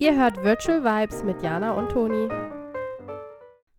[0.00, 2.28] Ihr hört Virtual Vibes mit Jana und Toni.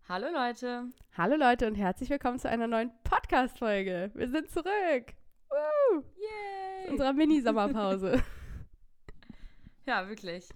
[0.06, 0.90] Hallo Leute.
[1.16, 4.10] Hallo Leute und herzlich willkommen zu einer neuen Podcast-Folge.
[4.12, 5.14] Wir sind zurück.
[5.48, 6.02] Woo!
[6.18, 6.84] Yay.
[6.84, 8.22] Zu unserer Mini-Sommerpause.
[9.86, 10.46] ja, wirklich.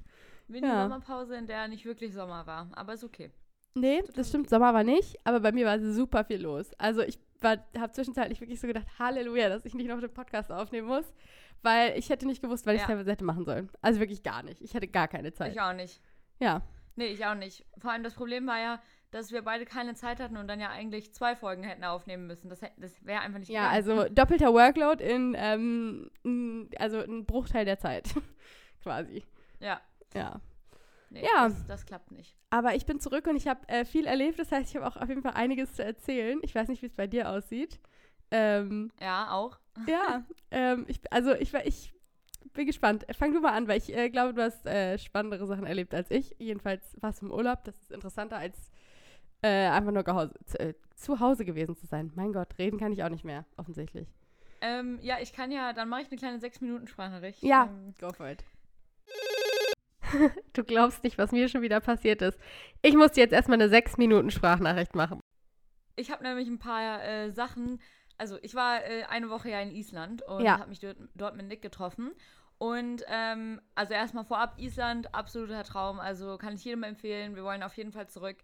[0.48, 3.30] Mini-Sommerpause, in der nicht wirklich Sommer war, aber ist okay.
[3.72, 6.72] Nee, das stimmt, Sommer war nicht, aber bei mir war super viel los.
[6.76, 7.18] Also ich
[7.50, 11.04] habe zwischenzeitlich wirklich so gedacht, Halleluja, dass ich nicht noch den Podcast aufnehmen muss,
[11.62, 12.86] weil ich hätte nicht gewusst, weil ich ja.
[12.88, 13.70] teilweise hätte machen sollen.
[13.80, 14.60] Also wirklich gar nicht.
[14.60, 15.52] Ich hatte gar keine Zeit.
[15.52, 16.00] Ich auch nicht.
[16.40, 16.62] Ja.
[16.96, 17.64] Nee, ich auch nicht.
[17.78, 18.80] Vor allem das Problem war ja,
[19.10, 22.48] dass wir beide keine Zeit hatten und dann ja eigentlich zwei Folgen hätten aufnehmen müssen.
[22.48, 24.00] Das, das wäre einfach nicht Ja, gegangen.
[24.04, 28.08] also doppelter Workload in, ähm, also ein Bruchteil der Zeit,
[28.82, 29.24] quasi.
[29.60, 29.80] Ja.
[30.14, 30.40] Ja.
[31.14, 31.48] Nee, ja.
[31.48, 32.36] Das, das, klappt nicht.
[32.50, 34.38] Aber ich bin zurück und ich habe äh, viel erlebt.
[34.38, 36.40] Das heißt, ich habe auch auf jeden Fall einiges zu erzählen.
[36.42, 37.80] Ich weiß nicht, wie es bei dir aussieht.
[38.30, 39.58] Ähm, ja, auch.
[39.86, 41.94] Ja, ähm, ich, also ich, ich
[42.52, 43.06] bin gespannt.
[43.16, 46.10] Fang du mal an, weil ich äh, glaube, du hast äh, spannendere Sachen erlebt als
[46.10, 46.34] ich.
[46.38, 47.62] Jedenfalls warst du im Urlaub.
[47.64, 48.72] Das ist interessanter als
[49.42, 50.04] äh, einfach nur
[50.46, 52.10] zu, äh, zu, Hause gewesen zu sein.
[52.16, 54.08] Mein Gott, reden kann ich auch nicht mehr, offensichtlich.
[54.62, 57.42] Ähm, ja, ich kann ja, dann mache ich eine kleine 6-Minuten-Sprachnachricht.
[57.42, 58.42] Ja, ähm, go for it.
[60.52, 62.38] du glaubst nicht, was mir schon wieder passiert ist.
[62.82, 65.20] Ich musste jetzt erstmal eine 6-Minuten-Sprachnachricht machen.
[65.96, 67.80] Ich habe nämlich ein paar äh, Sachen.
[68.18, 70.58] Also, ich war äh, eine Woche ja in Island und ja.
[70.58, 72.12] habe mich dort, dort, mit Nick getroffen.
[72.58, 75.98] Und ähm, also erstmal vorab, Island, absoluter Traum.
[76.00, 77.34] Also kann ich jedem empfehlen.
[77.34, 78.36] Wir wollen auf jeden Fall zurück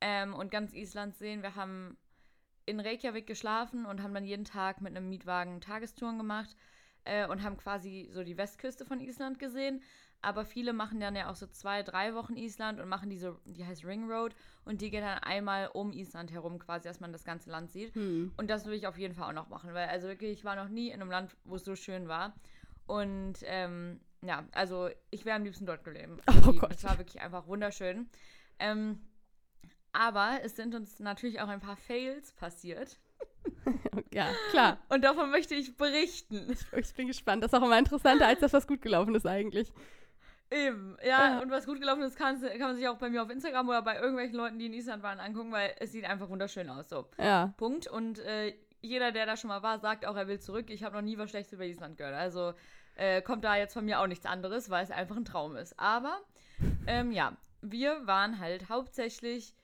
[0.00, 1.42] ähm, und ganz Island sehen.
[1.42, 1.96] Wir haben
[2.66, 6.54] in Reykjavik geschlafen und haben dann jeden Tag mit einem Mietwagen Tagestouren gemacht
[7.04, 9.82] äh, und haben quasi so die Westküste von Island gesehen.
[10.22, 13.64] Aber viele machen dann ja auch so zwei, drei Wochen Island und machen diese, die
[13.64, 17.24] heißt Ring Road und die geht dann einmal um Island herum, quasi, dass man das
[17.24, 17.94] ganze Land sieht.
[17.94, 18.32] Hm.
[18.36, 20.56] Und das will ich auf jeden Fall auch noch machen, weil also wirklich, ich war
[20.56, 22.34] noch nie in einem Land, wo es so schön war.
[22.86, 26.18] Und ähm, ja, also ich wäre am liebsten dort geblieben.
[26.46, 26.72] Oh Gott.
[26.72, 28.08] Es war wirklich einfach wunderschön.
[28.58, 29.00] Ähm,
[29.92, 32.98] aber es sind uns natürlich auch ein paar Fails passiert.
[34.12, 34.78] ja, klar.
[34.88, 36.54] Und davon möchte ich berichten.
[36.76, 37.42] Ich bin gespannt.
[37.42, 39.72] Das ist auch immer interessanter, als das, was gut gelaufen ist eigentlich.
[40.50, 43.22] Eben, ja, ja, und was gut gelaufen ist, kann, kann, man sich auch bei mir
[43.22, 46.28] auf Instagram oder bei irgendwelchen Leuten, die in Island waren, angucken, weil es sieht einfach
[46.28, 46.88] wunderschön aus.
[46.88, 47.08] So.
[47.18, 47.52] Ja.
[47.56, 47.88] Punkt.
[47.88, 50.70] Und äh, jeder, der da schon mal war, sagt auch, er will zurück.
[50.70, 52.14] Ich habe noch nie was Schlechtes über Island gehört.
[52.14, 52.54] Also
[52.94, 55.78] äh, kommt da jetzt von mir auch nichts anderes, weil es einfach ein Traum ist.
[55.80, 56.20] Aber,
[56.86, 59.54] ähm, ja, wir waren halt hauptsächlich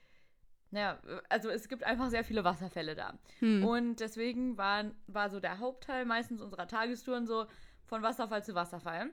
[0.73, 3.13] naja, also es gibt einfach sehr viele Wasserfälle da.
[3.41, 3.63] Hm.
[3.63, 7.45] Und deswegen war, war so der Hauptteil meistens unserer Tagestouren so
[7.85, 9.11] von Wasserfall zu Wasserfall.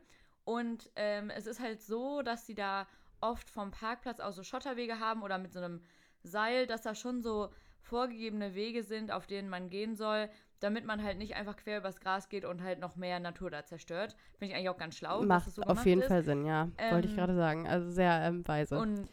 [0.50, 2.88] Und ähm, es ist halt so, dass sie da
[3.22, 5.80] oft vom Parkplatz aus so Schotterwege haben oder mit so einem
[6.24, 7.50] Seil, dass da schon so
[7.84, 10.28] vorgegebene Wege sind, auf denen man gehen soll,
[10.60, 13.64] damit man halt nicht einfach quer übers Gras geht und halt noch mehr Natur da
[13.64, 14.16] zerstört.
[14.40, 15.22] Finde ich eigentlich auch ganz schlau.
[15.22, 16.08] Macht so auf jeden ist.
[16.08, 16.68] Fall Sinn, ja.
[16.80, 17.68] Ähm, Wollte ich ähm, gerade sagen.
[17.68, 18.80] Also sehr ähm, weise.
[18.80, 19.08] Und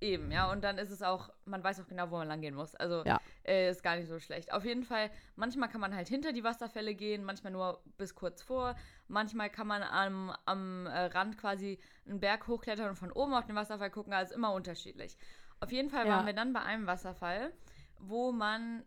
[0.00, 2.54] Eben, ja, und dann ist es auch, man weiß auch genau, wo man lang gehen
[2.54, 2.74] muss.
[2.74, 3.20] Also ja.
[3.44, 4.52] äh, ist gar nicht so schlecht.
[4.52, 8.42] Auf jeden Fall, manchmal kann man halt hinter die Wasserfälle gehen, manchmal nur bis kurz
[8.42, 8.74] vor.
[9.08, 13.46] Manchmal kann man am, am äh, Rand quasi einen Berg hochklettern und von oben auf
[13.46, 14.12] den Wasserfall gucken.
[14.12, 15.16] Also immer unterschiedlich.
[15.60, 16.16] Auf jeden Fall ja.
[16.16, 17.52] waren wir dann bei einem Wasserfall,
[17.98, 18.84] wo man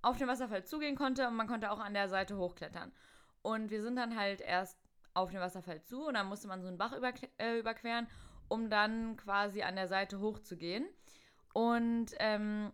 [0.00, 2.92] auf den Wasserfall zugehen konnte und man konnte auch an der Seite hochklettern.
[3.42, 4.78] Und wir sind dann halt erst
[5.14, 6.92] auf den Wasserfall zu und dann musste man so einen Bach
[7.38, 8.06] äh, überqueren
[8.48, 10.86] um dann quasi an der Seite hochzugehen.
[11.52, 12.72] Und ähm,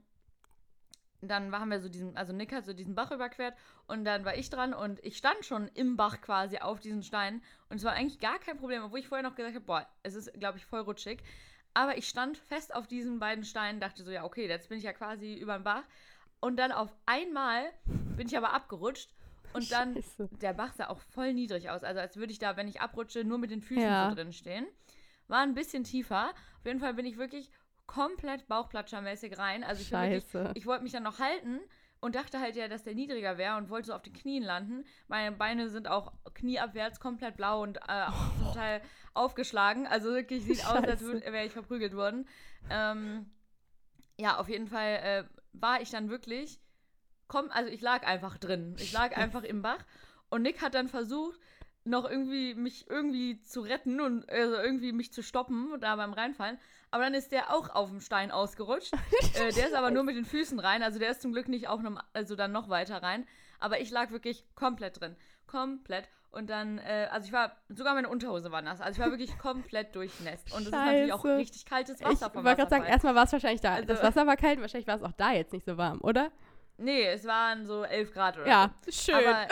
[1.28, 3.54] dann waren wir so diesen, also Nick hat so diesen Bach überquert
[3.86, 7.42] und dann war ich dran und ich stand schon im Bach quasi auf diesen Steinen
[7.68, 10.14] und es war eigentlich gar kein Problem, obwohl ich vorher noch gesagt habe, boah, es
[10.14, 11.22] ist, glaube ich, voll rutschig.
[11.72, 14.84] Aber ich stand fest auf diesen beiden Steinen, dachte so, ja, okay, jetzt bin ich
[14.84, 15.82] ja quasi über den Bach.
[16.40, 17.64] Und dann auf einmal
[18.16, 19.10] bin ich aber abgerutscht
[19.54, 20.28] und dann, Scheiße.
[20.40, 23.24] der Bach sah auch voll niedrig aus, also als würde ich da, wenn ich abrutsche,
[23.24, 24.08] nur mit den Füßen ja.
[24.08, 24.66] so drin stehen
[25.28, 26.30] war ein bisschen tiefer.
[26.58, 27.50] Auf jeden Fall bin ich wirklich
[27.86, 29.64] komplett Bauchplatschermäßig rein.
[29.64, 30.24] Also ich,
[30.54, 31.60] ich wollte mich dann noch halten
[32.00, 34.84] und dachte halt ja, dass der niedriger wäre und wollte so auf den Knien landen.
[35.08, 38.42] Meine Beine sind auch knieabwärts komplett blau und äh, oh.
[38.42, 38.82] zum Teil
[39.14, 39.86] aufgeschlagen.
[39.86, 40.78] Also wirklich sieht Scheiße.
[40.78, 42.28] aus, als wäre ich verprügelt worden.
[42.70, 43.30] Ähm,
[44.18, 46.60] ja, auf jeden Fall äh, war ich dann wirklich,
[47.26, 48.76] komm, also ich lag einfach drin.
[48.78, 49.84] Ich lag einfach im Bach
[50.30, 51.38] und Nick hat dann versucht,
[51.84, 56.58] noch irgendwie mich irgendwie zu retten und also irgendwie mich zu stoppen da beim Reinfallen.
[56.90, 58.92] Aber dann ist der auch auf dem Stein ausgerutscht.
[59.34, 61.68] äh, der ist aber nur mit den Füßen rein, also der ist zum Glück nicht
[61.68, 63.26] auch noch, also dann noch weiter rein.
[63.60, 65.16] Aber ich lag wirklich komplett drin.
[65.46, 66.08] Komplett.
[66.30, 68.80] Und dann, äh, also ich war, sogar meine Unterhose war nass.
[68.80, 70.52] Also ich war wirklich komplett durchnässt.
[70.52, 73.14] Und es ist natürlich auch richtig kaltes Wasser ich vom Ich wollte gerade sagen, erstmal
[73.14, 73.74] war es wahrscheinlich da.
[73.74, 76.32] Also, das Wasser war kalt, wahrscheinlich war es auch da jetzt nicht so warm, oder?
[76.76, 78.90] Nee, es waren so 11 Grad oder ja, so.
[78.90, 79.14] schön.
[79.14, 79.46] Aber,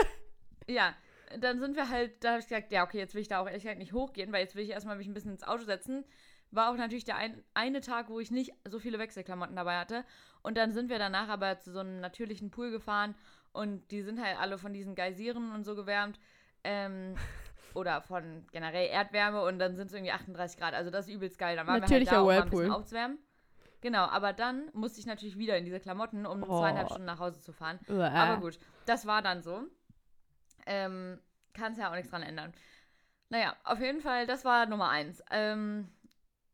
[0.67, 0.95] ja,
[1.41, 3.47] dann sind wir halt, da habe ich gesagt, ja, okay, jetzt will ich da auch
[3.47, 6.05] ehrlich gesagt nicht hochgehen, weil jetzt will ich erstmal mich ein bisschen ins Auto setzen.
[6.51, 10.05] War auch natürlich der ein, eine Tag, wo ich nicht so viele Wechselklamotten dabei hatte.
[10.43, 13.15] Und dann sind wir danach aber zu so einem natürlichen Pool gefahren
[13.53, 16.19] und die sind halt alle von diesen Geysiren und so gewärmt.
[16.65, 17.15] Ähm,
[17.75, 20.75] oder von generell Erdwärme und dann sind es irgendwie 38 Grad.
[20.75, 21.57] Also das ist übelst geil.
[21.57, 22.61] Dann waren Natürlicher wir halt da, um mal ein Whirlpool.
[22.61, 23.19] bisschen aufzuwärmen.
[23.81, 26.61] Genau, aber dann musste ich natürlich wieder in diese Klamotten, um Oh.
[26.61, 27.81] zweieinhalb Stunden nach Hause zu fahren.
[27.89, 28.11] Uah.
[28.11, 29.65] Aber gut, das war dann so.
[30.67, 31.21] Ähm,
[31.55, 32.53] Kannst ja auch nichts dran ändern.
[33.29, 35.23] Naja, auf jeden Fall, das war Nummer eins.
[35.31, 35.89] Ähm,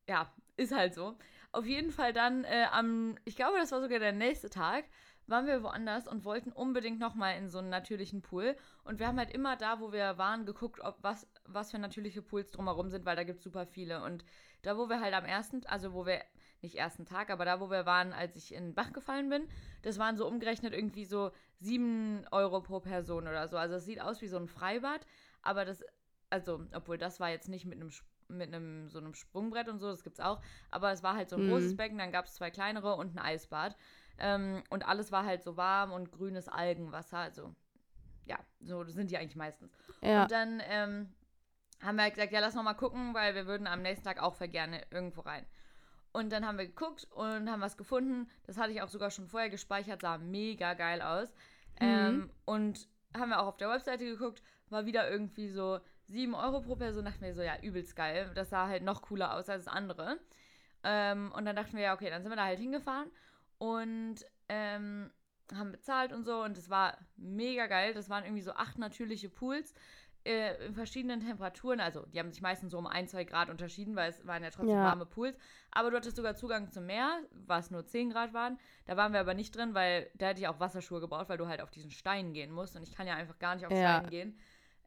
[0.08, 1.16] ja, ist halt so.
[1.52, 4.84] Auf jeden Fall dann äh, am, ich glaube, das war sogar der nächste Tag,
[5.26, 8.56] waren wir woanders und wollten unbedingt nochmal in so einen natürlichen Pool.
[8.84, 12.22] Und wir haben halt immer da, wo wir waren, geguckt, ob was, was für natürliche
[12.22, 14.02] Pools drumherum sind, weil da gibt es super viele.
[14.02, 14.24] Und
[14.62, 16.22] da, wo wir halt am ersten, also wo wir,
[16.62, 19.48] nicht ersten Tag, aber da, wo wir waren, als ich in den Bach gefallen bin,
[19.82, 23.56] das waren so umgerechnet irgendwie so 7 Euro pro Person oder so.
[23.56, 25.06] Also es sieht aus wie so ein Freibad,
[25.42, 25.84] aber das,
[26.30, 27.90] also, obwohl das war jetzt nicht mit einem
[28.30, 31.36] mit einem so einem Sprungbrett und so, das gibt's auch, aber es war halt so
[31.36, 31.48] ein Mhm.
[31.48, 33.74] großes Becken, dann gab es zwei kleinere und ein Eisbad.
[34.18, 37.54] Ähm, und alles war halt so warm und grünes Algenwasser, also
[38.26, 39.72] ja, so sind die eigentlich meistens.
[40.02, 40.24] Ja.
[40.24, 41.10] Und dann ähm,
[41.82, 44.20] haben wir halt gesagt, ja, lass noch mal gucken, weil wir würden am nächsten Tag
[44.20, 45.46] auch voll gerne irgendwo rein.
[46.12, 48.28] Und dann haben wir geguckt und haben was gefunden.
[48.46, 51.28] Das hatte ich auch sogar schon vorher gespeichert, sah mega geil aus.
[51.80, 56.60] Ähm, und haben wir auch auf der Webseite geguckt, war wieder irgendwie so 7 Euro
[56.60, 57.04] pro Person.
[57.04, 58.30] Dachten wir so, ja, übelst geil.
[58.34, 60.18] Das sah halt noch cooler aus als das andere.
[60.82, 63.10] Ähm, und dann dachten wir, ja, okay, dann sind wir da halt hingefahren
[63.58, 64.16] und
[64.48, 65.10] ähm,
[65.54, 66.42] haben bezahlt und so.
[66.42, 67.94] Und es war mega geil.
[67.94, 69.74] Das waren irgendwie so acht natürliche Pools
[70.28, 71.80] äh, in verschiedenen Temperaturen.
[71.80, 74.50] Also, die haben sich meistens so um ein, zwei Grad unterschieden, weil es waren ja
[74.50, 74.84] trotzdem Ja.
[74.84, 75.36] warme Pools.
[75.70, 78.58] Aber du hattest sogar Zugang zum Meer, was nur 10 Grad waren.
[78.84, 81.48] Da waren wir aber nicht drin, weil da hätte ich auch Wasserschuhe gebraucht, weil du
[81.48, 82.76] halt auf diesen Steinen gehen musst.
[82.76, 83.96] Und ich kann ja einfach gar nicht auf Ja.
[83.96, 84.38] Steinen gehen.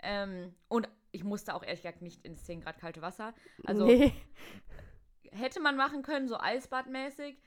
[0.03, 3.33] Ähm, und ich musste auch ehrlich gesagt nicht ins 10 Grad kalte Wasser.
[3.65, 4.13] Also nee.
[5.31, 7.39] hätte man machen können, so Eisbadmäßig.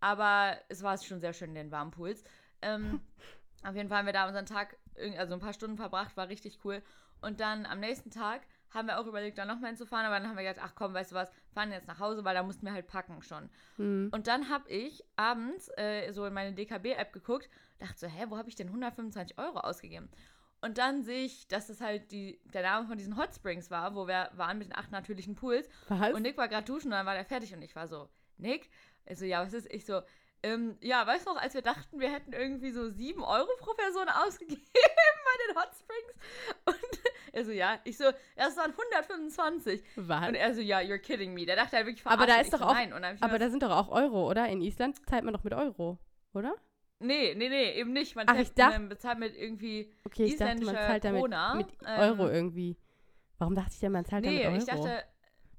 [0.00, 2.24] Aber es war schon sehr schön in den warmen Pools.
[2.62, 3.00] Ähm,
[3.62, 4.76] auf jeden Fall haben wir da unseren Tag,
[5.18, 6.82] also ein paar Stunden verbracht, war richtig cool.
[7.22, 10.36] Und dann am nächsten Tag haben wir auch überlegt, da nochmal hinzufahren, aber dann haben
[10.36, 12.72] wir gedacht, ach komm, weißt du was, fahren jetzt nach Hause, weil da mussten wir
[12.72, 13.50] halt packen schon.
[13.76, 14.08] Hm.
[14.12, 17.48] Und dann habe ich abends äh, so in meine DKB-App geguckt,
[17.78, 20.08] dachte so, hä, wo habe ich denn 125 Euro ausgegeben?
[20.62, 23.96] Und dann sehe ich, dass das halt die, der Name von diesen Hot Springs war,
[23.96, 25.68] wo wir waren mit den acht natürlichen Pools.
[25.88, 26.12] Was?
[26.14, 28.08] Und Nick war gerade duschen und dann war der fertig und ich war so,
[28.38, 28.70] Nick?
[29.06, 29.70] Ich so, ja, was ist?
[29.72, 30.02] Ich so,
[30.44, 33.74] ähm, ja, weißt du noch, als wir dachten, wir hätten irgendwie so 7 Euro pro
[33.74, 36.14] Person ausgegeben bei den Hot Springs?
[36.64, 36.81] Und
[37.32, 37.78] er so, ja.
[37.84, 38.04] Ich so,
[38.36, 39.82] das waren 125.
[39.96, 40.28] Was?
[40.28, 41.44] Und er so, ja, you're kidding me.
[41.46, 43.62] Der dachte halt wirklich, Aber da ist Ich doch so, auch- ich Aber da sind
[43.62, 44.48] doch auch Euro, oder?
[44.48, 45.98] In Island zahlt man doch mit Euro,
[46.34, 46.54] oder?
[47.00, 48.14] Nee, nee, nee, eben nicht.
[48.14, 49.90] Man Ach, zahlt- ich dacht- man bezahlt mit irgendwie.
[50.04, 52.76] Okay, ich dachte, man zahlt damit Krona, mit ähm, Euro irgendwie.
[53.38, 54.84] Warum dachte ich denn, man zahlt Nee, damit ich Euro?
[54.84, 55.02] dachte,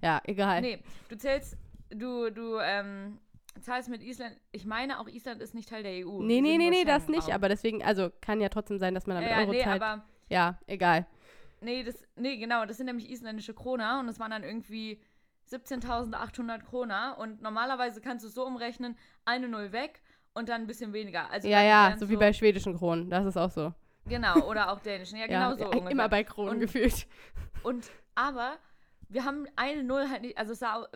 [0.01, 0.61] ja, egal.
[0.61, 0.79] nee,
[1.09, 1.57] du zählst,
[1.89, 3.19] du, du, ähm,
[3.61, 4.37] zahlst mit Island.
[4.53, 6.21] Ich meine, auch Island ist nicht Teil der EU.
[6.21, 7.23] nee, nee, nee, nee, das nicht.
[7.23, 7.35] Schengen-Raum.
[7.35, 9.81] Aber deswegen, also kann ja trotzdem sein, dass man damit ja, Euro nee, zahlt.
[9.81, 11.05] aber, ja, egal.
[11.63, 15.01] Nee, das, nee, genau, das sind nämlich isländische Krona und das waren dann irgendwie
[15.51, 20.01] 17.800 Krona und normalerweise kannst du es so umrechnen, eine Null weg
[20.33, 21.29] und dann ein bisschen weniger.
[21.29, 23.09] Also ja, ja, so wie bei schwedischen Kronen.
[23.09, 23.73] Das ist auch so.
[24.05, 25.17] Genau, oder auch dänischen.
[25.17, 25.91] Ja, genau so ja, ungefähr.
[25.91, 27.07] immer bei Kronen Und- gefühlt.
[27.63, 28.57] Und aber
[29.09, 30.87] wir haben eine Null halt nicht, also sah,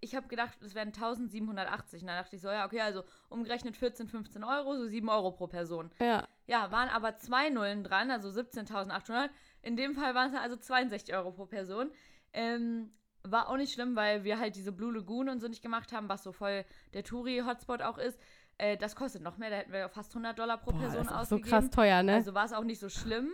[0.00, 2.02] ich habe gedacht, es wären 1780.
[2.02, 5.30] Und dann dachte ich so, ja, okay, also umgerechnet 14, 15 Euro, so 7 Euro
[5.32, 5.90] pro Person.
[6.00, 9.30] Ja, Ja, waren aber zwei Nullen dran, also 17.800.
[9.62, 11.90] In dem Fall waren es also 62 Euro pro Person.
[12.32, 12.90] Ähm,
[13.24, 16.08] war auch nicht schlimm, weil wir halt diese Blue Lagoon und so nicht gemacht haben,
[16.08, 18.18] was so voll der Touri-Hotspot auch ist.
[18.58, 21.06] Äh, das kostet noch mehr, da hätten wir fast 100 Dollar pro boah, Person das
[21.06, 21.48] ist auch so ausgegeben.
[21.48, 22.14] krass teuer, ne?
[22.14, 23.30] Also war es auch nicht so schlimm.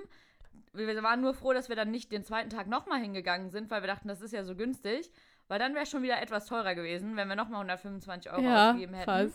[0.74, 3.82] Wir waren nur froh, dass wir dann nicht den zweiten Tag nochmal hingegangen sind, weil
[3.82, 5.10] wir dachten, das ist ja so günstig.
[5.48, 8.70] Weil dann wäre es schon wieder etwas teurer gewesen, wenn wir nochmal 125 Euro ja,
[8.70, 9.04] ausgegeben hätten.
[9.06, 9.32] krass.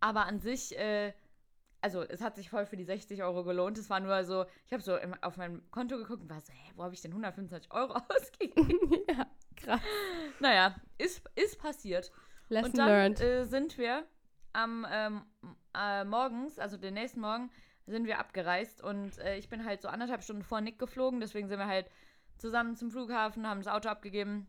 [0.00, 1.14] Aber an sich, äh,
[1.80, 3.78] also es hat sich voll für die 60 Euro gelohnt.
[3.78, 6.52] Es war nur so, ich habe so im, auf mein Konto geguckt und war so,
[6.52, 8.90] hä, wo habe ich denn 125 Euro ausgegeben?
[9.08, 9.80] ja, krass.
[10.40, 12.10] naja, ist, ist passiert.
[12.48, 13.20] Lesson und dann learned.
[13.20, 14.04] äh, sind wir
[14.52, 15.22] am ähm,
[15.74, 17.50] äh, morgens, also den nächsten Morgen,
[17.86, 21.48] sind wir abgereist und äh, ich bin halt so anderthalb Stunden vor Nick geflogen, deswegen
[21.48, 21.90] sind wir halt
[22.38, 24.46] zusammen zum Flughafen, haben das Auto abgegeben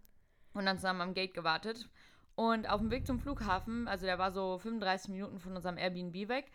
[0.53, 1.89] und dann zusammen am Gate gewartet.
[2.35, 6.29] Und auf dem Weg zum Flughafen, also der war so 35 Minuten von unserem Airbnb
[6.29, 6.51] weg.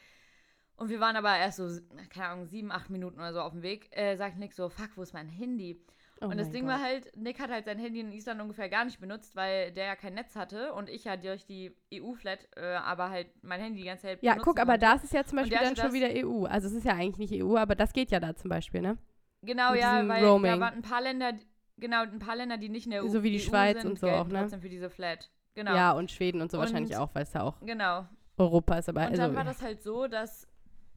[0.77, 1.69] Und wir waren aber erst so,
[2.11, 3.89] keine Ahnung, sieben, acht Minuten oder so auf dem Weg.
[3.97, 5.81] Äh, sagt Nick so, fuck, wo ist mein Handy?
[6.21, 6.75] oh und das Ding Gott.
[6.75, 9.85] war halt, Nick hat halt sein Handy in Island ungefähr gar nicht benutzt, weil der
[9.87, 13.81] ja kein Netz hatte und ich ja durch die EU-Flat, äh, aber halt mein Handy
[13.81, 14.87] die ganze Zeit Ja, guck, aber konnte.
[14.87, 16.45] das ist ja zum Beispiel dann schon wieder EU.
[16.47, 18.97] Also es ist ja eigentlich nicht EU, aber das geht ja da zum Beispiel, ne?
[19.43, 20.53] Genau, Mit ja, weil Roaming.
[20.53, 21.33] da waren ein paar Länder,
[21.77, 23.99] genau, ein paar Länder, die nicht in der So wie die EU Schweiz sind, und
[23.99, 24.41] so auch, ne?
[24.41, 25.31] trotzdem für diese Flat.
[25.55, 25.75] Genau.
[25.75, 28.07] Ja, und Schweden und so Und- wahrscheinlich auch, weil es ja auch Genau.
[28.39, 28.89] Europa ist.
[28.89, 30.49] Aber Und also, dann war das halt so, dass,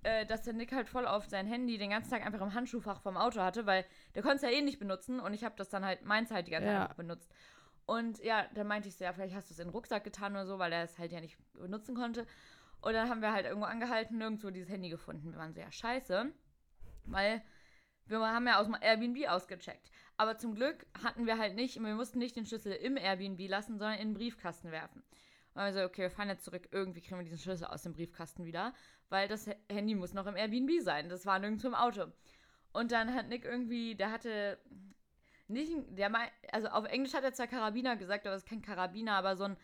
[0.07, 3.01] äh, dass der Nick halt voll auf sein Handy den ganzen Tag einfach im Handschuhfach
[3.01, 3.85] vom Auto hatte, weil
[4.15, 6.47] der konnte es ja eh nicht benutzen und ich habe das dann halt, meins halt
[6.47, 6.83] die ganze Zeit Ja.
[6.83, 7.29] einfach benutzt.
[7.85, 10.33] Und ja, dann meinte ich so, ja, vielleicht hast du es in den Rucksack getan
[10.33, 12.25] oder so, weil er es halt ja nicht benutzen konnte.
[12.81, 15.31] Und dann haben wir halt irgendwo angehalten, nirgendwo dieses Handy gefunden.
[15.31, 16.31] Wir waren so, ja, scheiße.
[17.05, 17.41] Weil
[18.05, 19.89] wir haben ja aus dem Airbnb ausgecheckt.
[20.17, 23.77] Aber zum Glück hatten wir halt nicht, wir mussten nicht den Schlüssel im Airbnb lassen,
[23.77, 25.03] sondern in den Briefkasten werfen.
[25.57, 27.93] Und wir so, okay, wir fahren jetzt zurück, irgendwie kriegen wir diesen Schlüssel aus dem
[27.93, 28.73] Briefkasten wieder,
[29.09, 31.09] weil das Handy muss noch im Airbnb sein.
[31.09, 32.05] Das war nirgendwo im Auto.
[32.73, 34.59] Und dann hat Nick irgendwie, der hatte
[35.47, 38.61] nicht, der mei- also auf Englisch hat er zwar Karabiner gesagt, aber es ist kein
[38.61, 39.57] Karabiner, aber so ein,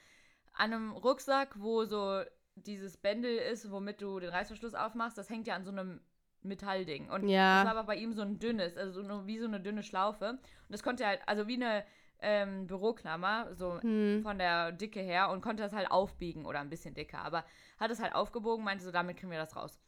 [0.53, 2.23] an einem Rucksack, wo so
[2.55, 6.01] dieses Bändel ist, womit du den Reißverschluss aufmachst, das hängt ja an so einem
[6.41, 7.09] Metallding.
[7.11, 7.57] Und Ja.
[7.57, 9.83] das war aber bei ihm so ein dünnes, also so eine, wie so eine dünne
[9.83, 10.29] Schlaufe.
[10.31, 11.85] Und das konnte er halt, also wie eine
[12.23, 16.69] ähm, Büroklammer, so hm, von der Dicke her und konnte das halt aufbiegen oder ein
[16.69, 17.45] bisschen dicker, aber
[17.79, 19.79] hat es halt aufgebogen, meinte so, damit kriegen wir das raus.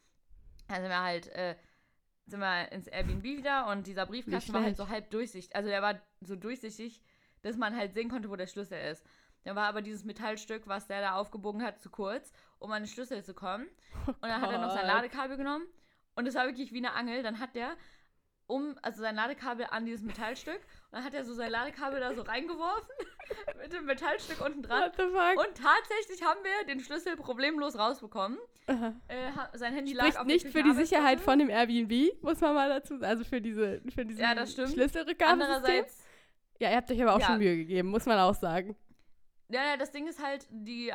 [0.67, 1.55] Dann sind wir halt, äh,
[2.27, 5.81] sind wir ins Airbnb wieder und dieser Briefkasten war halt so halb durchsichtig, also der
[5.81, 7.01] war so durchsichtig,
[7.41, 9.05] dass man halt sehen konnte, wo der Schlüssel ist.
[9.43, 12.87] Dann war aber dieses Metallstück, was der da aufgebogen hat, zu kurz, um an den
[12.87, 13.67] Schlüssel zu kommen.
[14.07, 14.95] Und dann hat er noch sein Gott.
[14.95, 15.65] Ladekabel genommen
[16.15, 17.21] und es war wirklich wie eine Angel.
[17.21, 17.77] Dann hat der
[18.47, 22.13] um, also sein Ladekabel an dieses Metallstück und dann hat er so sein Ladekabel da
[22.13, 22.89] so reingeworfen
[23.61, 24.83] mit dem Metallstück unten dran.
[24.83, 25.47] What the fuck?
[25.47, 28.37] Und tatsächlich haben wir den Schlüssel problemlos rausbekommen.
[28.67, 32.53] Äh, sein Handy lag Spricht auf nicht für die Sicherheit von dem Airbnb, muss man
[32.55, 33.05] mal dazu sagen.
[33.05, 34.71] Also für diese, für diesen Ja, das stimmt.
[34.71, 35.51] Schlüsselrückgabesystem.
[35.55, 36.03] Andererseits,
[36.59, 37.27] Ja, ihr habt euch aber auch Ja.
[37.27, 38.75] schon Mühe gegeben, muss man auch sagen.
[39.49, 40.91] Ja, das Ding ist halt, die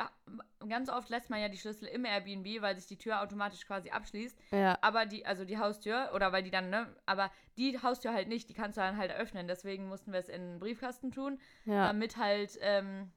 [0.67, 3.89] ganz oft lässt man ja die Schlüssel im Airbnb, weil sich die Tür automatisch quasi
[3.89, 4.37] abschließt.
[4.51, 4.77] Ja.
[4.81, 8.49] Aber die, also die Haustür, oder weil die dann, ne, aber die Haustür halt nicht,
[8.49, 9.47] die kannst du dann halt öffnen.
[9.47, 11.87] Deswegen mussten wir es in den Briefkasten tun, Ja.
[11.87, 13.11] damit halt, ähm,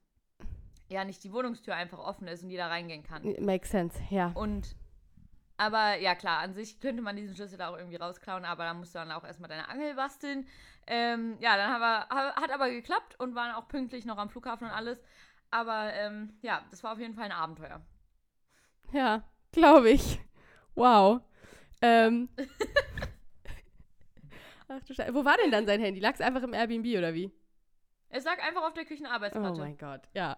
[0.88, 3.34] ja, nicht die Wohnungstür einfach offen ist und jeder reingehen kann.
[3.40, 4.30] Makes sense, ja.
[4.34, 4.76] Und,
[5.56, 8.74] aber ja, klar, an sich könnte man diesen Schlüssel da auch irgendwie rausklauen, aber da
[8.74, 10.46] musst du dann auch erstmal deine Angel basteln.
[10.86, 14.28] Ähm, ja, dann haben wir, ha- hat aber geklappt und waren auch pünktlich noch am
[14.30, 14.98] Flughafen und alles.
[15.50, 17.80] Aber ähm, ja, das war auf jeden Fall ein Abenteuer.
[18.92, 19.22] Ja,
[19.52, 20.20] glaube ich.
[20.74, 21.20] Wow.
[21.80, 22.28] Ähm.
[24.68, 25.14] Ach du Scheiße.
[25.14, 26.00] Wo war denn dann sein Handy?
[26.00, 27.30] Lag es einfach im Airbnb oder wie?
[28.08, 29.58] Es lag einfach auf der Oh Küchenarbeitsplatte.
[29.60, 30.36] mein Gott, ja.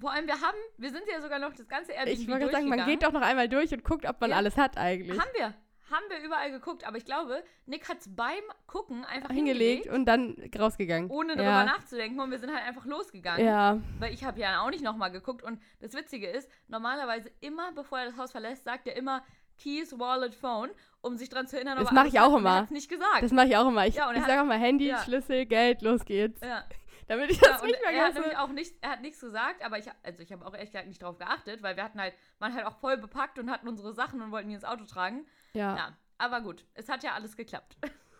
[0.00, 2.68] Vor allem, wir haben, wir sind ja sogar noch das ganze Airbnb Ich wollte sagen,
[2.68, 4.36] man geht doch noch einmal durch und guckt, ob man Ja.
[4.36, 5.18] alles hat eigentlich.
[5.20, 5.54] Haben wir.
[5.90, 9.88] Haben wir überall geguckt, aber ich glaube, Nick hat es beim Gucken einfach Hingelegt hingelegt,
[9.94, 11.10] und dann rausgegangen.
[11.10, 11.64] ohne darüber ja.
[11.64, 13.44] nachzudenken und wir sind halt einfach losgegangen.
[13.44, 17.72] Ja, Weil ich habe ja auch nicht nochmal geguckt und das Witzige ist, normalerweise immer,
[17.72, 19.24] bevor er das Haus verlässt, sagt er immer
[19.58, 20.70] Keys, Wallet, Phone,
[21.02, 21.76] um sich dran zu erinnern.
[21.76, 22.66] Das aber mach alles ich auch er immer.
[22.70, 23.22] nicht gesagt.
[23.22, 23.86] das mache ich auch immer.
[23.86, 24.98] Ich, Ja, ich sage auch mal Handy, ja.
[25.02, 26.40] Schlüssel, Geld, los geht's.
[26.40, 26.64] ja.
[27.08, 28.20] Damit ich Ja, das und nicht er hat vergesse.
[28.20, 31.02] nämlich auch nicht, er hat nichts gesagt, aber ich, also ich habe auch echt nicht
[31.02, 34.22] drauf geachtet, weil wir hatten halt, waren halt auch voll bepackt und hatten unsere Sachen
[34.22, 35.26] und wollten die ins Auto tragen.
[35.54, 35.76] Ja.
[35.76, 37.76] Ja, aber gut, es hat ja alles geklappt.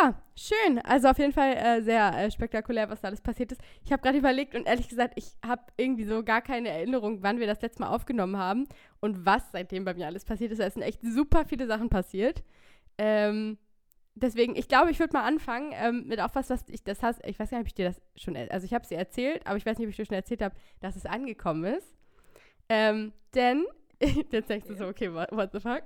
[0.00, 0.78] Ja, schön.
[0.80, 3.60] Also auf jeden Fall äh, sehr äh, spektakulär, was da alles passiert ist.
[3.84, 7.38] Ich habe gerade überlegt und ehrlich gesagt, ich habe irgendwie so gar keine Erinnerung, wann
[7.38, 8.66] wir das letzte Mal aufgenommen haben
[9.00, 10.58] und was seitdem bei mir alles passiert ist.
[10.60, 12.42] Es sind echt super viele Sachen passiert.
[12.98, 13.56] Ähm,
[14.14, 17.24] deswegen, ich glaube, ich würde mal anfangen ähm, mit auch was, was ich das hast.
[17.24, 19.46] Ich weiß gar nicht, ob ich dir das schon, also ich habe es dir erzählt,
[19.46, 21.96] aber ich weiß nicht, ob ich dir schon erzählt habe, dass es angekommen ist.
[22.68, 23.64] Ähm, denn
[24.00, 25.82] Jetzt denkst du so, okay, what, what the fuck?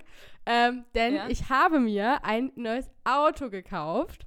[0.47, 1.29] Ähm, denn Ja.
[1.29, 4.27] ich habe mir ein neues Auto gekauft.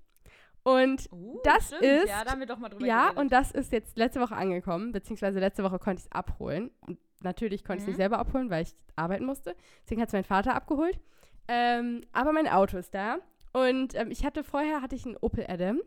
[0.63, 1.83] Und Uh, Das stimmt.
[1.83, 3.19] ist- Ja, da haben wir doch mal drüber ja, geredet.
[3.19, 6.71] und das ist jetzt letzte Woche angekommen, beziehungsweise letzte Woche konnte ich es abholen.
[6.87, 7.91] Und natürlich konnte ich es Mhm.
[7.91, 9.55] nicht selber abholen, weil ich arbeiten musste.
[9.83, 10.99] Deswegen hat es mein Vater abgeholt.
[11.47, 13.19] Ähm, aber mein Auto ist da.
[13.53, 15.79] Und ähm, ich hatte vorher hatte ich einen Opel Adam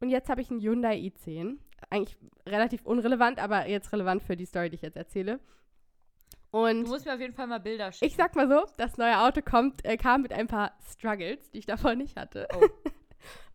[0.00, 1.56] und jetzt habe ich einen Hyundai i10.
[1.90, 5.40] Eigentlich relativ unrelevant, aber jetzt relevant für die Story, die ich jetzt erzähle.
[6.52, 8.04] Und Du musst mir auf jeden Fall mal Bilder schicken.
[8.04, 11.58] ich sag mal so, das neue Auto kommt, äh, kam mit ein paar Struggles, die
[11.58, 12.46] ich davor nicht hatte.
[12.54, 12.66] Oh.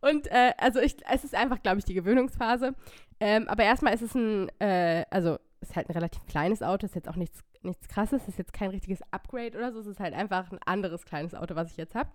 [0.00, 2.74] Und äh, also ich, es ist einfach, glaube ich, die Gewöhnungsphase.
[3.20, 6.86] Ähm, aber erstmal ist es ein, äh, also es ist halt ein relativ kleines Auto,
[6.86, 10.00] ist jetzt auch nichts, nichts krasses, ist jetzt kein richtiges Upgrade oder so, es ist
[10.00, 12.10] halt einfach ein anderes kleines Auto, was ich jetzt habe.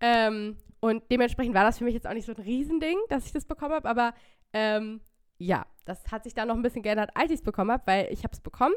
[0.00, 3.32] Ähm, und dementsprechend war das für mich jetzt auch nicht so ein Riesending, dass ich
[3.32, 4.14] das bekommen habe, aber
[4.52, 5.00] ähm,
[5.38, 8.12] ja, das hat sich dann noch ein bisschen geändert, als ich es bekommen habe, weil
[8.12, 8.74] ich habe es bekommen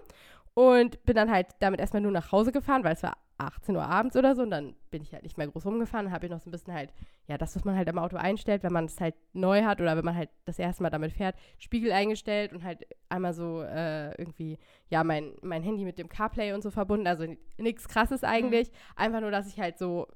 [0.53, 3.83] und bin dann halt damit erstmal nur nach Hause gefahren, weil es war 18 Uhr
[3.83, 6.39] abends oder so und dann bin ich halt nicht mehr groß rumgefahren, habe ich noch
[6.39, 6.93] so ein bisschen halt,
[7.27, 9.97] ja, das, was man halt am Auto einstellt, wenn man es halt neu hat oder
[9.97, 14.11] wenn man halt das erste Mal damit fährt, Spiegel eingestellt und halt einmal so äh,
[14.19, 17.25] irgendwie, ja, mein, mein Handy mit dem CarPlay und so verbunden, also
[17.57, 20.07] nichts krasses eigentlich, einfach nur, dass ich halt so,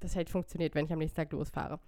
[0.00, 1.80] das halt funktioniert, wenn ich am nächsten Tag losfahre.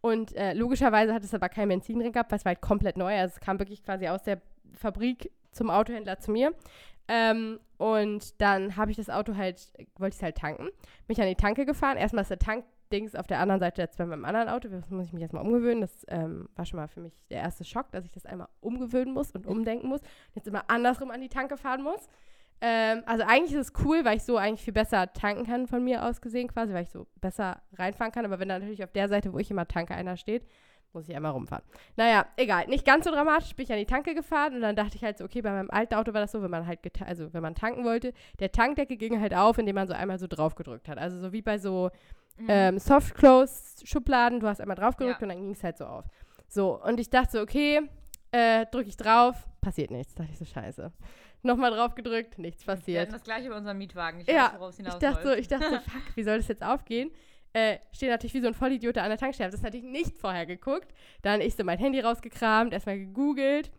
[0.00, 2.96] Und äh, logischerweise hat es aber kein Benzin drin gehabt, weil es war halt komplett
[2.96, 3.14] neu.
[3.14, 4.40] Also es kam wirklich quasi aus der
[4.72, 6.54] Fabrik zum Autohändler zu mir.
[7.12, 10.68] Ähm, und dann habe ich das Auto halt, wollte ich es halt tanken.
[11.08, 11.96] Mich an die Tanke gefahren.
[11.96, 14.68] Erstmal ist der Tankdings auf der anderen Seite jetzt bei meinem anderen Auto.
[14.68, 15.80] Das muss ich mich erstmal umgewöhnen.
[15.80, 19.12] Das ähm, war schon mal für mich der erste Schock, dass ich das einmal umgewöhnen
[19.12, 20.02] muss und umdenken muss.
[20.36, 22.08] Jetzt immer andersrum an die Tanke fahren muss.
[22.60, 25.82] Ähm, also eigentlich ist es cool, weil ich so eigentlich viel besser tanken kann von
[25.82, 28.24] mir aus gesehen quasi, weil ich so besser reinfahren kann.
[28.24, 30.46] Aber wenn dann natürlich auf der Seite, wo ich immer tanke, einer steht,
[30.92, 31.64] muss ich einmal rumfahren.
[31.96, 32.66] Naja, egal.
[32.66, 33.54] Nicht ganz so dramatisch.
[33.54, 35.70] Bin ich an die Tanke gefahren und dann dachte ich halt so, okay, bei meinem
[35.70, 38.96] alten Auto war das so, wenn man halt, also wenn man tanken wollte, der Tankdeckel
[38.96, 40.98] ging halt auf, indem man so einmal so drauf gedrückt hat.
[40.98, 41.90] Also so wie bei so
[42.38, 42.46] mhm.
[42.48, 44.40] ähm, Soft-Close-Schubladen.
[44.40, 45.24] Du hast einmal drauf gedrückt ja.
[45.24, 46.04] und dann ging es halt so auf.
[46.48, 47.80] So, und ich dachte so, okay,
[48.32, 50.14] äh, drücke ich drauf, passiert nichts.
[50.14, 50.92] Dachte ich so, scheiße.
[51.42, 52.86] Nochmal drauf gedrückt, nichts passiert.
[52.86, 54.20] Wir hatten das gleiche bei unserem Mietwagen.
[54.20, 56.36] Ich ja, weiß, worauf es hinaus ich dachte, so, ich dachte so, fuck, wie soll
[56.36, 57.10] das jetzt aufgehen?
[57.52, 59.50] Äh, stehe natürlich wie so ein Vollidiot an der Tankstelle.
[59.50, 60.94] Das hatte ich nicht vorher geguckt.
[61.22, 63.70] Dann ich so mein Handy rausgekramt, erstmal gegoogelt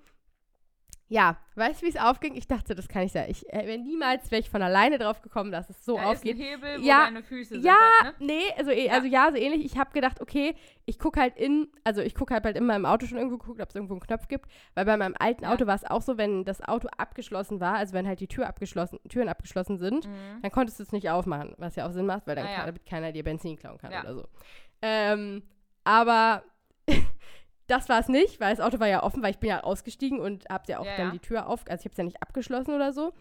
[1.11, 2.35] ja, weißt du, wie es aufging?
[2.37, 3.25] Ich dachte, das kann ich ja.
[3.27, 6.39] Ich äh, niemals wäre ich von alleine drauf gekommen, dass es so da aufgeht.
[6.39, 8.05] Ist ein Hebel, wo ja, deine Füße ja, sind.
[8.05, 8.27] Halt, ne?
[8.27, 8.93] nee, also, ja.
[8.93, 9.65] also ja, so ähnlich.
[9.65, 12.85] Ich habe gedacht, okay, ich gucke halt in, also ich gucke halt, halt immer im
[12.85, 14.49] Auto schon irgendwo geguckt, ob es irgendwo einen Knopf gibt.
[14.73, 15.51] Weil bei meinem alten ja.
[15.51, 18.47] Auto war es auch so, wenn das Auto abgeschlossen war, also wenn halt die Tür
[18.47, 20.41] abgeschlossen, Türen abgeschlossen sind, mhm.
[20.41, 22.79] dann konntest du es nicht aufmachen, was ja auch Sinn macht, weil dann ah, kann,
[22.89, 24.27] keiner dir Benzin klauen kann oder so.
[24.81, 25.43] Ähm,
[25.83, 26.43] aber
[27.71, 30.19] Das war es nicht, weil das Auto war ja offen, weil ich bin ja ausgestiegen
[30.19, 31.11] und habe ja auch ja, dann ja.
[31.13, 33.13] die Tür auf, also ich habe es ja nicht abgeschlossen oder so.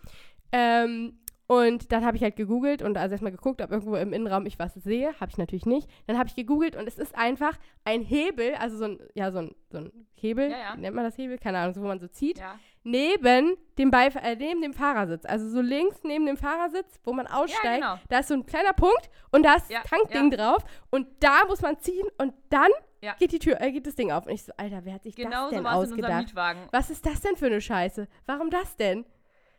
[0.51, 4.47] Ähm, und dann habe ich halt gegoogelt und also erstmal geguckt, ob irgendwo im Innenraum
[4.47, 5.15] ich was sehe.
[5.21, 5.89] Habe ich natürlich nicht.
[6.09, 9.39] Dann habe ich gegoogelt und es ist einfach ein Hebel, also so ein, ja, so
[9.39, 10.77] ein, so ein Hebel, ja, ja.
[10.77, 11.39] nennt man das Hebel?
[11.39, 12.39] Keine Ahnung, so, wo man so zieht.
[12.39, 12.59] Ja.
[12.83, 15.25] Neben dem Beif äh, neben dem Fahrersitz.
[15.27, 17.83] Also so links neben dem Fahrersitz, wo man aussteigt.
[17.83, 17.99] Genau.
[18.09, 20.65] Da ist so ein kleiner Punkt und da ist Tankding drauf.
[20.91, 23.15] Und da muss man ziehen und dann ja.
[23.15, 24.27] geht die Tür, äh, geht das Ding auf.
[24.27, 26.35] Und ich so, Alter, wer hat sich genau das denn so ausgedacht?
[26.73, 28.09] Was ist das denn für eine Scheiße?
[28.27, 29.05] Warum das denn?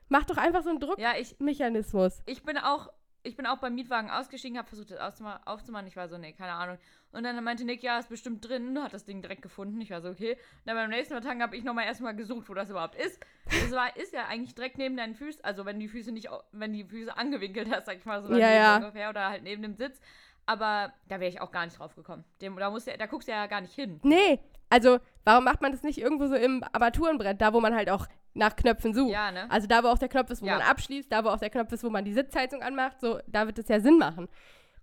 [0.09, 2.17] Mach doch einfach so einen Druckmechanismus.
[2.17, 2.91] Ja, ich, ich bin auch,
[3.23, 5.87] ich bin auch beim Mietwagen ausgestiegen, habe versucht, das aufzumachen.
[5.87, 6.77] Ich war so, nee, keine Ahnung.
[7.13, 9.79] Und dann meinte Nick, ja, ist bestimmt drin, hat das Ding direkt gefunden.
[9.81, 10.33] Ich war so, okay.
[10.33, 13.19] Und dann beim nächsten Mal habe ich nochmal erstmal gesucht, wo das überhaupt ist.
[13.45, 16.73] Es war, ist ja eigentlich direkt neben deinen Füßen, also wenn die Füße nicht, wenn
[16.73, 18.75] die Füße angewinkelt hast, sag ich mal so, ja, ja.
[18.77, 19.99] ungefähr, oder halt neben dem Sitz.
[20.45, 22.23] Aber da wäre ich auch gar nicht drauf gekommen.
[22.41, 23.99] Dem, da, musst du, da guckst du ja gar nicht hin.
[24.03, 27.89] Nee, also warum macht man das nicht irgendwo so im Armaturenbrett, da wo man halt
[27.89, 29.11] auch nach Knöpfen sucht?
[29.11, 29.49] Ja, ne?
[29.51, 30.57] Also da, wo auch der Knopf ist, wo ja.
[30.57, 33.45] man abschließt, da, wo auch der Knopf ist, wo man die Sitzheizung anmacht, so, da
[33.45, 34.29] wird es ja Sinn machen.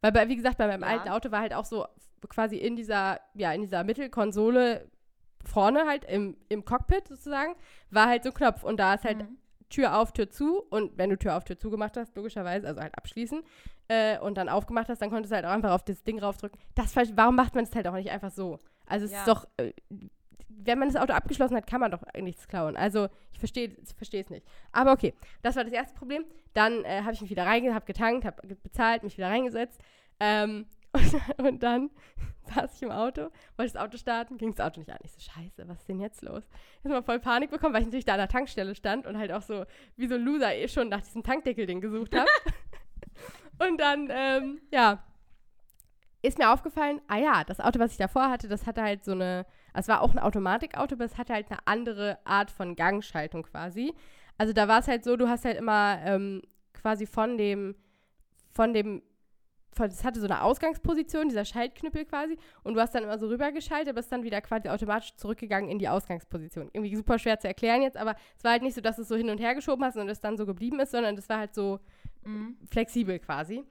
[0.01, 0.89] Weil, bei, wie gesagt, bei meinem ja.
[0.89, 1.87] alten Auto war halt auch so
[2.29, 4.89] quasi in dieser, ja, in dieser Mittelkonsole
[5.45, 7.55] vorne halt im, im Cockpit sozusagen,
[7.91, 9.39] war halt so ein Knopf und da ist halt mhm.
[9.71, 12.81] Tür auf, Tür zu und wenn du Tür auf, Tür zu gemacht hast, logischerweise, also
[12.81, 13.43] halt abschließen
[13.89, 16.59] äh, und dann aufgemacht hast, dann konntest du halt auch einfach auf das Ding raufdrücken.
[16.75, 18.59] Das, warum macht man es halt auch nicht einfach so?
[18.87, 19.19] Also es ja.
[19.19, 19.73] ist doch, äh,
[20.49, 22.77] wenn man das Auto abgeschlossen hat, kann man doch nichts klauen.
[22.77, 24.47] Also ich verstehe es nicht.
[24.73, 26.25] Aber okay, das war das erste Problem.
[26.55, 29.81] Dann äh, habe ich mich wieder reingesetzt, habe getankt, habe bezahlt, mich wieder reingesetzt.
[30.21, 31.91] Ähm, und, und, dann
[32.55, 34.99] saß ich im Auto, wollte das Auto starten, ging das Auto nicht an.
[35.03, 36.43] Ich so, scheiße, was ist denn jetzt los?
[36.83, 39.31] Ich habe voll Panik bekommen, weil ich natürlich da an der Tankstelle stand und halt
[39.33, 39.65] auch so
[39.97, 42.29] wie so ein Loser eh schon nach diesem Tankdeckel-Ding gesucht habe.
[43.59, 45.03] und dann, ähm, ja,
[46.23, 49.13] ist mir aufgefallen, ah ja, das Auto, was ich davor hatte, das hatte halt so
[49.13, 53.45] eine, es war auch ein Automatikauto, aber es hatte halt eine andere Art von Gangschaltung
[53.45, 53.95] quasi.
[54.37, 56.43] Also da war es halt so, du hast halt immer ähm,
[56.73, 57.77] quasi von dem,
[58.53, 59.03] von dem,
[59.81, 63.95] es hatte so eine Ausgangsposition, dieser Schaltknüppel quasi, und du hast dann immer so rübergeschaltet,
[63.95, 66.69] bist dann wieder quasi automatisch zurückgegangen in die Ausgangsposition.
[66.73, 69.09] Irgendwie super schwer zu erklären jetzt, aber es war halt nicht so, dass du es
[69.09, 71.39] so hin und her geschoben hast und es dann so geblieben ist, sondern das war
[71.39, 71.79] halt so
[72.25, 72.57] mhm.
[72.71, 73.65] flexibel quasi.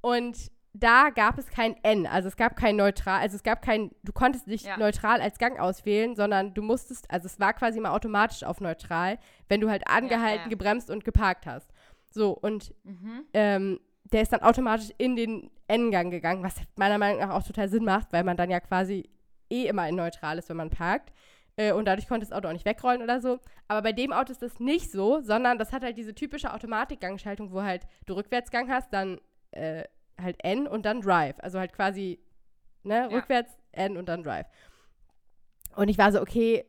[0.00, 3.90] Und da gab es kein N, also es gab kein neutral, also es gab kein,
[4.04, 4.76] du konntest nicht ja.
[4.76, 9.18] neutral als Gang auswählen, sondern du musstest, also es war quasi immer automatisch auf neutral,
[9.48, 10.48] wenn du halt angehalten, ja, ja.
[10.48, 11.68] gebremst und geparkt hast.
[12.12, 13.24] So, und mhm.
[13.34, 13.80] ähm,
[14.12, 17.84] der ist dann automatisch in den N-Gang gegangen, was meiner Meinung nach auch total Sinn
[17.84, 19.08] macht, weil man dann ja quasi
[19.50, 21.12] eh immer in neutral ist, wenn man parkt.
[21.56, 23.38] Äh, und dadurch konnte das Auto auch nicht wegrollen oder so.
[23.68, 27.52] Aber bei dem Auto ist das nicht so, sondern das hat halt diese typische Automatikgangschaltung,
[27.52, 29.20] wo halt du Rückwärtsgang hast, dann
[29.52, 29.84] äh,
[30.20, 31.36] halt N und dann Drive.
[31.40, 32.20] Also halt quasi,
[32.82, 33.06] ne, ja.
[33.06, 34.46] rückwärts N und dann Drive.
[35.76, 36.64] Und ich war so, okay,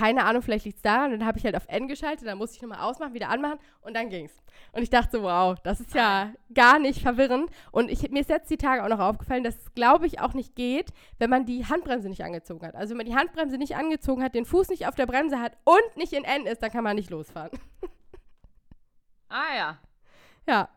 [0.00, 1.12] keine Ahnung, vielleicht liegt es daran.
[1.12, 3.58] Und dann habe ich halt auf N geschaltet, dann musste ich nochmal ausmachen, wieder anmachen
[3.82, 4.32] und dann ging's.
[4.72, 7.50] Und ich dachte so, wow, das ist ja gar nicht verwirrend.
[7.70, 10.32] Und ich, mir ist jetzt die Tage auch noch aufgefallen, dass es, glaube ich, auch
[10.32, 12.74] nicht geht, wenn man die Handbremse nicht angezogen hat.
[12.76, 15.58] Also wenn man die Handbremse nicht angezogen hat, den Fuß nicht auf der Bremse hat
[15.64, 17.50] und nicht in N ist, dann kann man nicht losfahren.
[19.32, 19.78] Ah ja.
[20.48, 20.68] Ja,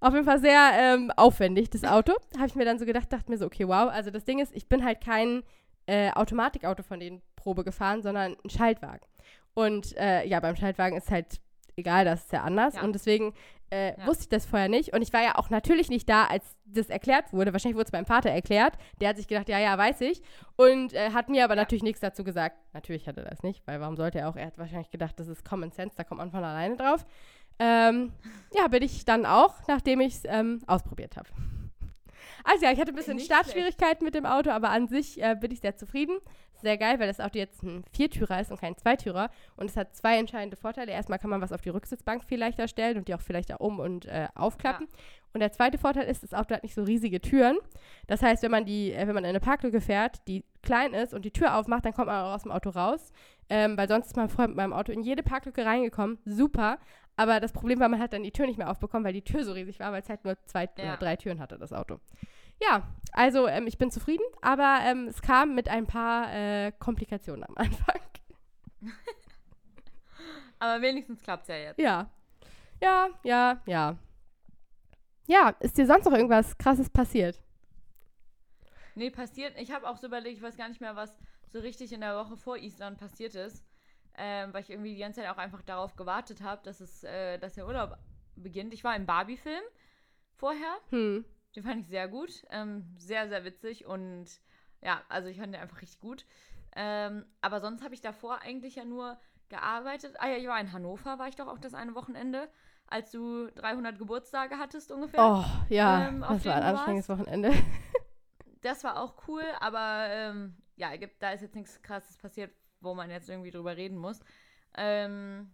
[0.00, 2.14] auf jeden Fall sehr ähm, aufwendig, das Auto.
[2.38, 3.90] Habe ich mir dann so gedacht, dachte mir so, okay, wow.
[3.90, 5.42] Also das Ding ist, ich bin halt kein
[5.84, 9.06] äh, Automatikauto von denen Probe gefahren, sondern ein Schaltwagen.
[9.54, 11.40] Und äh, ja, beim Schaltwagen ist halt
[11.76, 12.74] egal, das ist ja anders.
[12.74, 12.82] Ja.
[12.82, 13.34] Und deswegen
[13.70, 14.06] äh, Ja.
[14.06, 14.92] wusste ich das vorher nicht.
[14.94, 17.52] Und ich war ja auch natürlich nicht da, als das erklärt wurde.
[17.52, 18.74] Wahrscheinlich wurde es meinem Vater erklärt.
[19.00, 20.22] Der hat sich gedacht, ja, ja, weiß ich.
[20.56, 21.62] Und äh, hat mir aber Ja.
[21.62, 22.56] natürlich nichts dazu gesagt.
[22.72, 24.36] Natürlich hat er das nicht, weil warum sollte er auch?
[24.36, 27.04] Er hat wahrscheinlich gedacht, das ist Common Sense, da kommt man von alleine drauf.
[27.58, 28.12] Ähm,
[28.54, 31.28] ja, bin ich dann auch, nachdem ich es ähm, ausprobiert habe.
[32.44, 35.50] Also ja, ich hatte ein bisschen Startschwierigkeiten mit dem Auto, aber an sich äh, bin
[35.50, 36.18] ich sehr zufrieden.
[36.60, 39.30] Sehr geil, weil das Auto jetzt ein Viertürer ist und kein Zweitürer.
[39.56, 40.90] Und es hat zwei entscheidende Vorteile.
[40.92, 43.60] Erstmal kann man was auf die Rücksitzbank viel leichter stellen und die auch viel leichter
[43.60, 44.88] um- und äh, aufklappen.
[45.34, 47.56] Und der zweite Vorteil ist, das Auto hat nicht so riesige Türen.
[48.06, 51.14] Das heißt, wenn man die, äh, wenn man in eine Parklücke fährt, die klein ist
[51.14, 53.12] und die Tür aufmacht, dann kommt man auch aus dem Auto raus.
[53.50, 56.18] Ähm, weil sonst ist man vorher mit meinem Auto in jede Parklücke reingekommen.
[56.24, 56.78] Super.
[57.16, 59.44] Aber das Problem war, man hat dann die Tür nicht mehr aufbekommen, weil die Tür
[59.44, 60.84] so riesig war, weil es halt nur zwei Ja.
[60.84, 61.98] oder drei Türen hatte, das Auto.
[62.60, 67.44] Ja, also ähm, ich bin zufrieden, aber ähm, es kam mit ein paar äh, Komplikationen
[67.44, 68.00] am Anfang.
[70.60, 71.78] Aber wenigstens klappt es ja jetzt.
[71.78, 72.10] Ja.
[72.82, 73.96] Ja, ja, ja.
[75.26, 77.40] Ja, ist dir sonst noch irgendwas krasses passiert?
[78.94, 79.54] Nee, passiert.
[79.58, 81.16] Ich habe auch so überlegt, ich weiß gar nicht mehr, was
[81.52, 83.64] so richtig in der Woche vor Island passiert ist.
[84.16, 87.38] Ähm, weil ich irgendwie die ganze Zeit auch einfach darauf gewartet habe, dass es, äh,
[87.38, 87.96] dass der Urlaub
[88.34, 88.74] beginnt.
[88.74, 89.62] Ich war im Barbie-Film
[90.34, 90.76] vorher.
[90.90, 91.24] Hm.
[91.56, 92.44] Den fand ich sehr gut.
[92.50, 94.26] Ähm, sehr, sehr witzig und
[94.82, 96.24] ja, also ich fand den einfach richtig gut.
[96.76, 100.16] Ähm, aber sonst habe ich davor eigentlich ja nur gearbeitet.
[100.18, 102.48] Ah ja, ich war in Hannover, war ich doch auch das eine Wochenende,
[102.86, 105.20] als du 300 Geburtstage hattest ungefähr.
[105.22, 107.52] Oh, ja, Ähm, das war ein anstrengendes Wochenende.
[108.60, 113.10] Das war auch cool, aber ähm, ja, da ist jetzt nichts Krasses passiert, wo man
[113.10, 114.20] jetzt irgendwie drüber reden muss.
[114.76, 115.50] Ähm,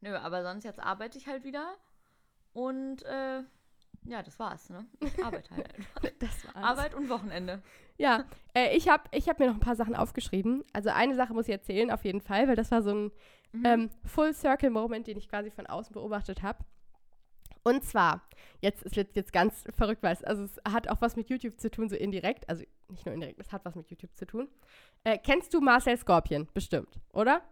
[0.00, 1.76] nö, aber sonst jetzt arbeite ich halt wieder
[2.54, 3.42] und äh,
[4.04, 4.86] ja, das war's, ne?
[5.00, 6.02] Ich arbeite halt einfach.
[6.18, 6.56] Das war's.
[6.64, 7.62] Arbeit und Wochenende.
[7.98, 10.64] Ja, äh, ich habe ich hab mir noch ein paar Sachen aufgeschrieben.
[10.72, 13.12] Also eine Sache muss ich erzählen, auf jeden Fall, weil das war so ein
[13.54, 13.66] Mhm.
[13.66, 16.64] ähm, Full-Circle-Moment, den ich quasi von außen beobachtet habe.
[17.64, 18.22] Und zwar,
[18.60, 21.60] jetzt es wird jetzt ganz verrückt, weil es, also es hat auch was mit YouTube
[21.60, 22.48] zu tun, so indirekt.
[22.48, 24.48] Also nicht nur indirekt, es hat was mit YouTube zu tun.
[25.04, 26.48] Äh, kennst du Marcel Scorpion?
[26.54, 27.42] Bestimmt, oder?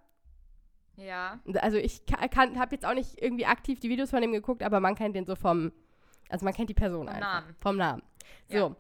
[0.97, 1.39] Ja.
[1.61, 4.81] Also ich kann habe jetzt auch nicht irgendwie aktiv die Videos von ihm geguckt, aber
[4.81, 5.71] man kennt den so vom,
[6.31, 7.21] also man kennt die Person Vom einfach.
[7.21, 7.57] Namen.
[7.61, 8.03] Vom Namen.
[8.49, 8.57] So.
[8.57, 8.77] Ja.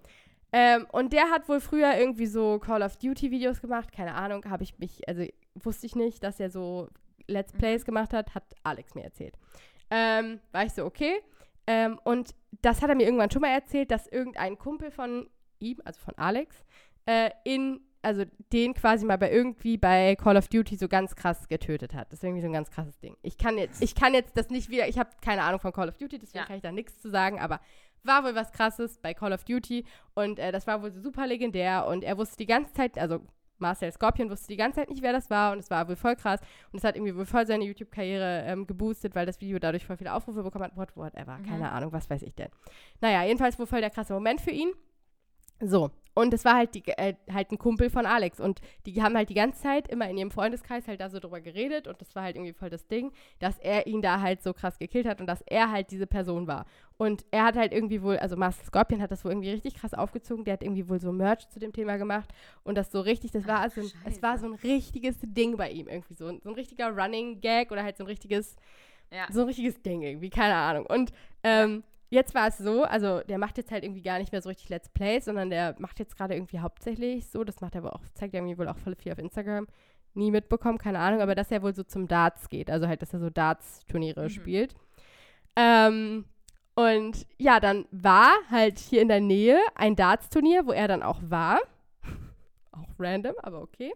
[0.53, 4.45] Ähm, und der hat wohl früher irgendwie so Call of Duty Videos gemacht, keine Ahnung,
[4.51, 6.89] habe ich mich, also wusste ich nicht, dass er so
[7.29, 9.39] Let's Plays gemacht hat, hat Alex mir erzählt.
[9.91, 11.21] Ähm, war ich so, okay.
[11.67, 15.29] Ähm, und das hat er mir irgendwann schon mal erzählt, dass irgendein Kumpel von
[15.61, 16.65] ihm, also von Alex,
[17.07, 21.49] äh, in, also den quasi mal bei irgendwie bei Call of Duty so ganz krass
[21.49, 22.09] getötet hat.
[22.13, 23.17] Das ist irgendwie so ein ganz krasses Ding.
[23.23, 25.89] Ich kann jetzt, ich kann jetzt das nicht wieder, ich habe keine Ahnung von Call
[25.89, 26.47] of Duty, deswegen Ja.
[26.47, 27.61] kann ich da nichts zu sagen, aber
[28.03, 29.85] war wohl was krasses bei Call of Duty
[30.15, 33.21] und äh, das war wohl super legendär und er wusste die ganze Zeit, also
[33.59, 36.17] Marcel Scorpion wusste die ganze Zeit nicht, wer das war und es war wohl voll
[36.17, 36.41] krass
[36.73, 39.99] und es hat irgendwie wohl voll seine YouTube-Karriere ähm, geboostet, weil das Video dadurch voll
[39.99, 41.45] viele Aufrufe bekommen hat, what, whatever, Mhm.
[41.47, 42.49] keine Ahnung, was weiß ich denn.
[43.03, 44.73] Naja, jedenfalls wohl voll der krasse Moment für ihn.
[45.63, 48.41] So, und es war halt, die, äh, halt ein Kumpel von Alex.
[48.41, 51.41] Und die haben halt die ganze Zeit immer in ihrem Freundeskreis halt da so drüber
[51.41, 51.87] geredet.
[51.87, 54.79] Und das war halt irgendwie voll das Ding, dass er ihn da halt so krass
[54.79, 56.67] gekillt hat und dass er halt diese Person war.
[56.99, 59.95] Und er hat halt irgendwie wohl, also Master Scorpion hat das wohl irgendwie richtig krass
[59.95, 62.29] aufgezogen, der hat irgendwie wohl so Merch zu dem Thema gemacht.
[62.65, 65.57] Und das so richtig, das war Ach, also, ein, es war so ein richtiges Ding
[65.57, 68.57] bei ihm irgendwie, so, ein- so ein richtiger Running Gag oder halt so ein richtiges,
[69.13, 69.27] Ja.
[69.31, 70.87] so ein richtiges Ding irgendwie, keine Ahnung.
[70.87, 74.43] Und ähm, jetzt war es so, also der macht jetzt halt irgendwie gar nicht mehr
[74.43, 77.81] so richtig Let's Plays, sondern der macht jetzt gerade irgendwie hauptsächlich so, das macht er
[77.83, 79.67] aber auch, zeigt er irgendwie wohl auch voll viel auf Instagram.
[80.15, 83.13] Nie mitbekommen, keine Ahnung, aber dass er wohl so zum Darts geht, also halt, dass
[83.15, 84.29] er so Darts-Turniere Mhm.
[84.31, 84.75] spielt.
[85.57, 86.25] Ähm,
[86.75, 91.21] und ja, dann war halt hier in der Nähe ein Darts-Turnier, wo er dann auch
[91.23, 91.61] war.
[92.73, 93.93] auch random, aber okay.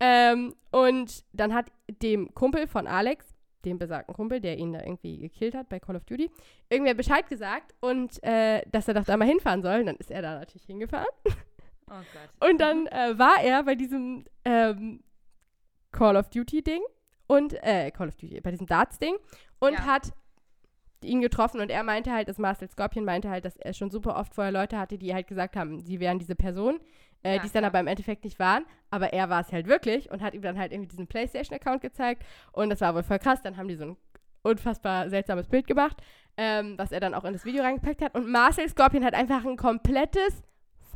[0.00, 1.70] Ähm, und dann hat
[2.02, 3.35] dem Kumpel von Alex,
[3.66, 6.30] dem besagten Kumpel, der ihn da irgendwie gekillt hat bei Call of Duty,
[6.70, 9.80] irgendwer Bescheid gesagt und äh, dass er doch da mal hinfahren soll.
[9.80, 11.06] Und dann ist er da natürlich hingefahren.
[11.88, 12.50] Oh Gott.
[12.50, 15.04] Und dann äh, war er bei diesem ähm,
[15.92, 16.80] Call of Duty-Ding
[17.28, 19.14] und, äh, Call of Duty, bei diesem Darts-Ding
[19.60, 19.86] und Ja.
[19.86, 20.12] hat
[21.04, 24.16] ihn getroffen und er meinte halt, das Marcel Scorpion meinte halt, dass er schon super
[24.16, 26.80] oft vorher Leute hatte, die halt gesagt haben, sie wären diese Person,
[27.26, 27.70] äh, Ja, die es dann klar.
[27.72, 30.58] aber im Endeffekt nicht waren, aber er war es halt wirklich und hat ihm dann
[30.58, 33.84] halt irgendwie diesen Playstation-Account gezeigt und das war wohl voll krass, dann haben die so
[33.84, 33.96] ein
[34.42, 35.96] unfassbar seltsames Bild gemacht,
[36.36, 39.44] ähm, was er dann auch in das Video reingepackt hat und Marcel Scorpion hat einfach
[39.44, 40.42] ein komplettes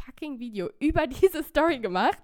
[0.05, 2.19] fucking Video über diese Story gemacht.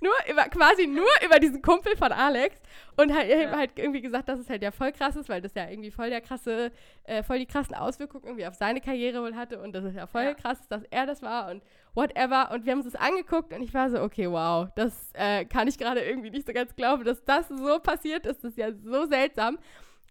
[0.00, 2.56] Nur über, quasi nur über diesen Kumpel von Alex
[2.96, 3.56] und halt, Ja.
[3.56, 6.10] halt irgendwie gesagt, dass es halt ja voll krass ist, weil das ja irgendwie voll
[6.10, 6.70] der krasse,
[7.04, 10.06] äh, voll die krassen Auswirkungen irgendwie auf seine Karriere wohl hatte und das ist ja
[10.06, 10.34] voll Ja.
[10.34, 11.62] krass, ist, dass er das war und
[11.94, 12.50] whatever.
[12.52, 15.68] Und wir haben uns das angeguckt und ich war so, okay, wow, das äh, kann
[15.68, 18.42] ich gerade irgendwie nicht so ganz glauben, dass das so passiert ist.
[18.44, 19.58] Das ist ja so seltsam.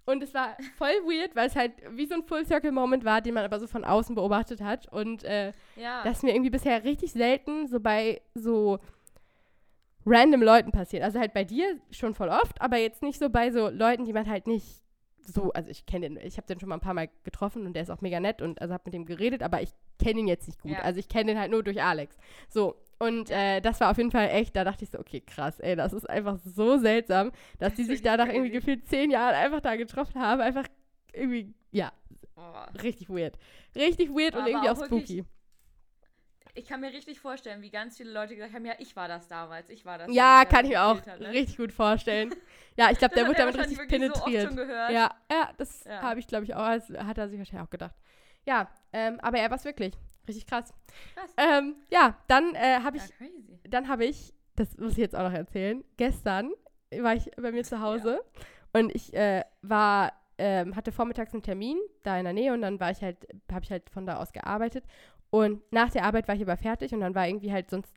[0.08, 3.44] Und es war voll weird, weil es halt wie so ein Full-Circle-Moment war, den man
[3.44, 4.88] aber so von außen beobachtet hat.
[4.92, 6.04] Und äh, Ja.
[6.04, 8.78] das mir irgendwie bisher richtig selten so bei so
[10.06, 11.04] random Leuten passiert.
[11.04, 14.14] Also halt bei dir schon voll oft, aber jetzt nicht so bei so Leuten, die
[14.14, 14.84] man halt nicht
[15.28, 17.74] so, also ich kenne den, ich habe den schon mal ein paar Mal getroffen und
[17.74, 20.28] der ist auch mega nett und also habe mit dem geredet, aber ich kenne ihn
[20.28, 20.72] jetzt nicht gut.
[20.74, 20.80] Ja.
[20.82, 22.16] Also ich kenne den halt nur durch Alex.
[22.48, 25.60] So, und äh, das war auf jeden Fall echt, da dachte ich so, okay, krass,
[25.60, 28.86] ey, das ist einfach so seltsam, dass die ist sich wirklich da nach irgendwie gefühlt
[28.88, 30.42] zehn Jahren einfach da getroffen haben.
[30.42, 30.68] Einfach
[31.12, 31.92] irgendwie, ja,
[32.38, 32.82] Oh.
[32.84, 33.38] richtig weird.
[33.76, 35.24] Richtig weird und Aber irgendwie auch spooky.
[36.58, 39.28] Ich kann mir richtig vorstellen, wie ganz viele Leute gesagt haben, ja, ich war das
[39.28, 40.14] damals, ich war das.
[40.14, 41.30] Ja, der kann ich mir auch hat, ne?
[41.32, 42.34] richtig gut vorstellen.
[42.78, 44.54] Ja, ich glaube, der wird er damit richtig so penetriert.
[44.54, 44.92] gehört.
[44.92, 46.02] ja, ja, das Ja.
[46.02, 46.66] habe ich, glaube ich, auch.
[46.66, 47.96] Hat er sich wahrscheinlich auch gedacht.
[48.46, 49.94] Ja, ähm, aber er war es wirklich.
[50.28, 50.74] Richtig krass.
[51.14, 51.34] Krass.
[51.38, 53.28] Ähm, ja, dann äh, habe ich, Ja,
[53.70, 56.52] dann habe ich, das muss ich jetzt auch noch erzählen, gestern
[57.00, 58.22] war ich bei mir zu Hause
[58.74, 62.80] und ich äh, war, ähm, hatte vormittags einen Termin da in der Nähe und dann
[62.82, 64.84] war ich halt, habe ich halt von da aus gearbeitet
[65.36, 67.94] und nach der Arbeit war ich aber fertig und dann war irgendwie halt sonst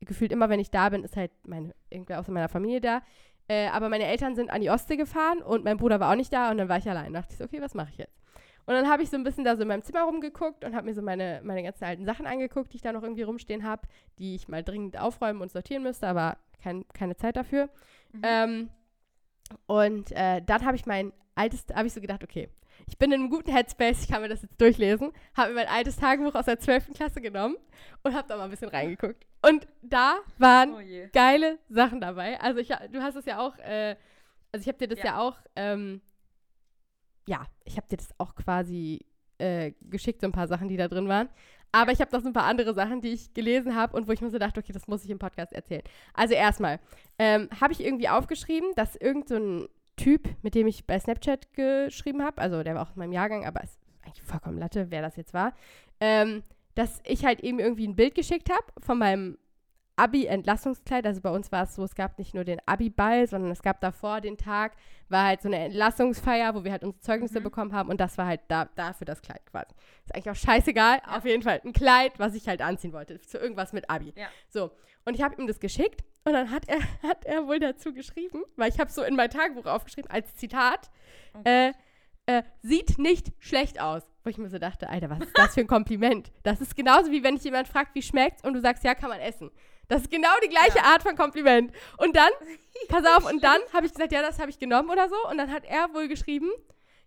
[0.00, 3.00] gefühlt immer, wenn ich da bin, ist halt meine, irgendwer aus meiner Familie da.
[3.48, 6.34] Äh, aber meine Eltern sind an die Ostsee gefahren und mein Bruder war auch nicht
[6.34, 7.14] da und dann war ich allein.
[7.14, 8.20] Da dachte ich so, okay, was mache ich jetzt?
[8.66, 10.84] Und dann habe ich so ein bisschen da so in meinem Zimmer rumgeguckt und habe
[10.84, 13.88] mir so meine, meine ganzen alten Sachen angeguckt, die ich da noch irgendwie rumstehen habe,
[14.18, 17.70] die ich mal dringend aufräumen und sortieren müsste, aber kein, keine Zeit dafür.
[18.12, 18.20] Mhm.
[18.22, 18.70] Ähm,
[19.64, 22.50] und äh, dann habe ich mein altes, habe ich so gedacht, okay,
[22.92, 25.68] ich bin in einem guten Headspace, ich kann mir das jetzt durchlesen, habe mir mein
[25.68, 26.92] altes Tagebuch aus der 12.
[26.92, 27.56] Klasse genommen
[28.02, 29.26] und habe da mal ein bisschen reingeguckt.
[29.40, 32.38] Und da waren oh geile Sachen dabei.
[32.38, 33.96] Also ich, du hast es ja auch, äh,
[34.52, 35.20] also ich habe dir das ja, Ja.
[35.20, 36.02] auch, ähm,
[37.26, 39.00] ja, ich habe dir das auch quasi
[39.38, 41.30] äh, geschickt, so ein paar Sachen, die da drin waren.
[41.72, 44.12] Aber ich habe noch so ein paar andere Sachen, die ich gelesen habe und wo
[44.12, 45.82] ich mir so dachte, okay, das muss ich im Podcast erzählen.
[46.12, 46.78] Also erstmal
[47.18, 49.68] ähm, habe ich irgendwie aufgeschrieben, dass irgend so ein
[50.02, 53.44] Typ, mit dem ich bei Snapchat geschrieben habe, also der war auch in meinem Jahrgang,
[53.46, 55.54] aber ist eigentlich vollkommen Latte, wer das jetzt war,
[56.00, 56.42] ähm,
[56.74, 59.38] dass ich halt eben irgendwie ein Bild geschickt habe von meinem
[59.96, 61.06] Abi-Entlassungskleid.
[61.06, 63.80] Also bei uns war es so, es gab nicht nur den Abi-Ball, sondern es gab
[63.80, 64.72] davor den Tag,
[65.08, 67.44] war halt so eine Entlassungsfeier, wo wir halt unsere Zeugnisse Mhm.
[67.44, 69.74] bekommen haben und das war halt da, dafür das Kleid quasi.
[70.04, 73.38] Ist eigentlich auch scheißegal, auf jeden Fall ein Kleid, was ich halt anziehen wollte, zu
[73.38, 74.12] irgendwas mit Abi.
[74.16, 74.28] Ja.
[74.48, 74.70] So,
[75.04, 76.78] und ich habe ihm das geschickt und dann hat er,
[77.08, 80.90] hat er wohl dazu geschrieben, weil ich habe so in mein Tagebuch aufgeschrieben, als Zitat,
[81.34, 81.72] Oh äh,
[82.26, 84.02] äh, sieht nicht schlecht aus.
[84.24, 86.30] Wo ich mir so dachte, Alter, was ist das für ein Kompliment?
[86.44, 89.08] Das ist genauso wie wenn dich jemand fragt, wie schmeckt's und du sagst, ja, kann
[89.08, 89.50] man essen.
[89.92, 90.84] Das ist genau die gleiche Ja.
[90.84, 91.72] Art von Kompliment.
[91.98, 92.30] Und dann,
[92.88, 95.16] pass auf, und dann habe ich gesagt, ja, das habe ich genommen oder so.
[95.30, 96.50] Und dann hat er wohl geschrieben,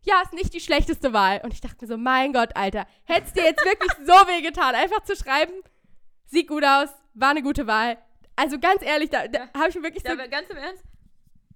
[0.04, 1.42] ja, ist nicht die schlechteste Wahl.
[1.44, 4.76] Und ich dachte mir so, mein Gott, Alter, hätt's dir jetzt wirklich so weh getan,
[4.76, 5.54] einfach zu schreiben,
[6.28, 7.98] sieht gut aus, war eine gute Wahl.
[8.36, 9.50] Also ganz ehrlich, da, da Ja.
[9.56, 10.84] habe ich mir wirklich so Da wär, ganz im Ernst,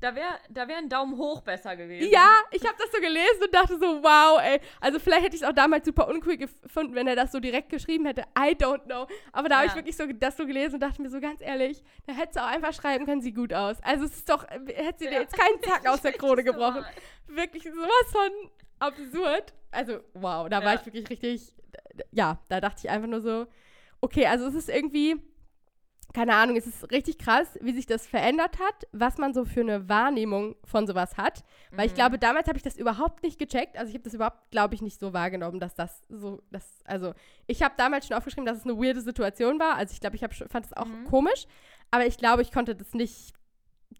[0.01, 2.09] da wäre da wär ein Daumen hoch besser gewesen.
[2.11, 4.61] Ja, ich habe das so gelesen und dachte so, wow, ey.
[4.79, 7.69] Also vielleicht hätte ich es auch damals super uncool gefunden, wenn er das so direkt
[7.69, 8.21] geschrieben hätte.
[8.37, 9.07] I don't know.
[9.33, 9.77] Aber da habe ich Ja.
[9.77, 12.47] wirklich so das so gelesen und dachte mir so ganz ehrlich, da hättest du auch
[12.47, 13.77] einfach schreiben können, sieht gut aus.
[13.83, 15.19] Also es ist doch, hätte sie dir Ja.
[15.21, 16.85] jetzt keinen Zacken aus der Krone gebrochen.
[17.27, 19.53] Wirklich sowas von absurd.
[19.71, 20.79] Also wow, da war Ja.
[20.79, 21.53] ich wirklich richtig,
[22.11, 23.47] ja, da dachte ich einfach nur so,
[24.01, 25.17] okay, also es ist irgendwie,
[26.13, 29.61] keine Ahnung, es ist richtig krass, wie sich das verändert hat, was man so für
[29.61, 31.43] eine Wahrnehmung von sowas hat.
[31.71, 31.95] Weil ich Mhm.
[31.97, 33.77] glaube, damals habe ich das überhaupt nicht gecheckt.
[33.77, 37.13] Also ich habe das überhaupt, glaube ich, nicht so wahrgenommen, dass das so, das, also
[37.45, 39.75] ich habe damals schon aufgeschrieben, dass es eine weirde Situation war.
[39.75, 41.05] Also ich glaube, ich hab, fand es auch Mhm.
[41.05, 41.45] komisch,
[41.91, 43.33] aber ich glaube, ich konnte das nicht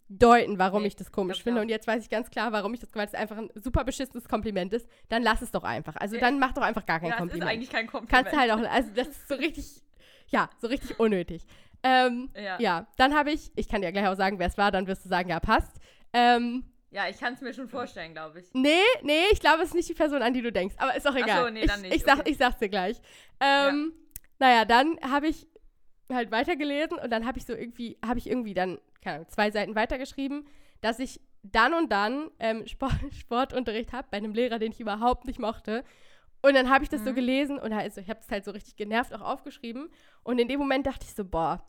[0.07, 1.61] deuten, warum Nee, ich das komisch ich finde.
[1.61, 4.27] Und jetzt weiß ich ganz klar, warum ich das, weil es einfach ein super beschissenes
[4.27, 4.87] Kompliment ist.
[5.09, 5.95] Dann lass es doch einfach.
[5.97, 6.21] Also Ja.
[6.21, 7.51] dann mach doch einfach gar kein Ja, es ist Kompliment.
[7.51, 8.09] eigentlich kein Kompliment.
[8.25, 9.83] Kannst du halt auch, also das ist so richtig,
[10.29, 11.45] ja, so richtig unnötig.
[11.83, 12.59] Ähm, Ja.
[12.59, 15.05] ja, dann habe ich, ich kann dir gleich auch sagen, wer es war, dann wirst
[15.05, 15.79] du sagen, ja, passt.
[16.13, 18.47] Ähm, Ja, ich kann es mir schon vorstellen, glaube ich.
[18.53, 21.05] nee, nee, ich glaube, es ist nicht die Person, an die du denkst, aber ist
[21.07, 21.51] auch Ach so, egal.
[21.51, 22.31] nee, dann ich, nicht, ich, sag, okay.
[22.31, 22.99] ich sag's dir gleich.
[23.39, 23.93] Ähm,
[24.39, 25.47] Naja, dann habe ich
[26.11, 29.51] halt weitergelesen und dann habe ich so irgendwie, habe ich irgendwie dann, keine Ahnung, zwei
[29.51, 30.47] Seiten weitergeschrieben,
[30.81, 35.25] dass ich dann und dann ähm, Sport, Sportunterricht habe bei einem Lehrer, den ich überhaupt
[35.25, 35.83] nicht mochte.
[36.41, 37.15] Und dann habe ich das so Mhm.
[37.15, 39.89] gelesen und also ich habe es halt so richtig genervt auch aufgeschrieben.
[40.23, 41.61] Und in dem Moment dachte ich so, boah,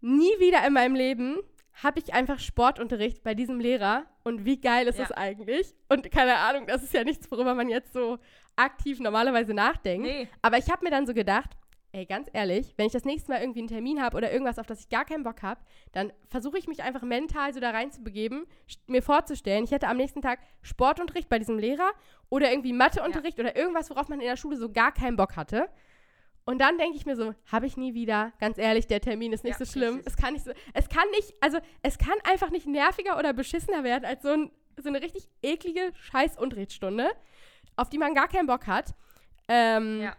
[0.00, 1.38] nie wieder in meinem Leben
[1.82, 5.06] habe ich einfach Sportunterricht bei diesem Lehrer und wie geil ist Ja.
[5.06, 5.74] das eigentlich?
[5.88, 8.18] Und keine Ahnung, das ist ja nichts, worüber man jetzt so
[8.56, 10.06] aktiv normalerweise nachdenkt.
[10.06, 10.28] Nee.
[10.40, 11.50] Aber ich habe mir dann so gedacht,
[11.94, 14.66] ey, ganz ehrlich, wenn ich das nächste Mal irgendwie einen Termin habe oder irgendwas, auf
[14.66, 15.60] das ich gar keinen Bock habe,
[15.92, 18.46] dann versuche ich mich einfach mental so da reinzubegeben,
[18.86, 21.92] mir vorzustellen, ich hätte am nächsten Tag Sportunterricht bei diesem Lehrer
[22.30, 25.68] oder irgendwie Matheunterricht oder irgendwas, worauf man in der Schule so gar keinen Bock hatte.
[26.46, 28.32] Und dann denke ich mir so, habe ich nie wieder.
[28.38, 29.94] Ganz ehrlich, der Termin ist nicht Ja, so schlimm.
[29.94, 30.12] richtig.
[30.12, 33.82] Es kann nicht so, es kann nicht, also es kann einfach nicht nerviger oder beschissener
[33.84, 37.08] werden als so, ein, so eine richtig eklige Scheiß-Unterrichtsstunde,
[37.76, 38.94] auf die man gar keinen Bock hat.
[39.48, 40.16] Ähm, Ja.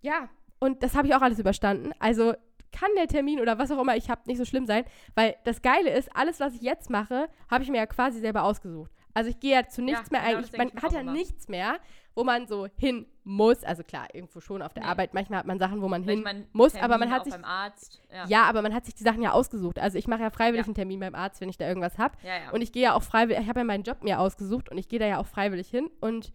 [0.00, 0.28] ja,
[0.60, 1.92] und das habe ich auch alles überstanden.
[1.98, 2.34] Also
[2.72, 4.84] kann der Termin oder was auch immer ich habe nicht so schlimm sein,
[5.16, 8.44] weil das Geile ist, alles, was ich jetzt mache, habe ich mir ja quasi selber
[8.44, 8.92] ausgesucht.
[9.12, 10.56] Also ich gehe ja zu nichts mehr genau, eigentlich.
[10.56, 11.12] Man hat ja immer.
[11.12, 11.78] nichts mehr,
[12.14, 13.64] wo man so hin muss.
[13.64, 14.88] Also klar, irgendwo schon auf der Nee.
[14.88, 15.14] Arbeit.
[15.14, 18.00] Manchmal hat man Sachen, wo man hin muss, Termin aber man hat sich Arzt.
[18.12, 18.26] Ja.
[18.26, 19.80] ja, aber man hat sich die Sachen ja ausgesucht.
[19.80, 20.66] Also ich mache ja freiwillig Ja.
[20.66, 22.16] einen Termin beim Arzt, wenn ich da irgendwas habe.
[22.22, 22.50] Ja, ja.
[22.52, 24.88] Und ich gehe ja auch freiwillig, ich habe ja meinen Job mir ausgesucht und ich
[24.88, 25.90] gehe da ja auch freiwillig hin.
[26.00, 26.32] Und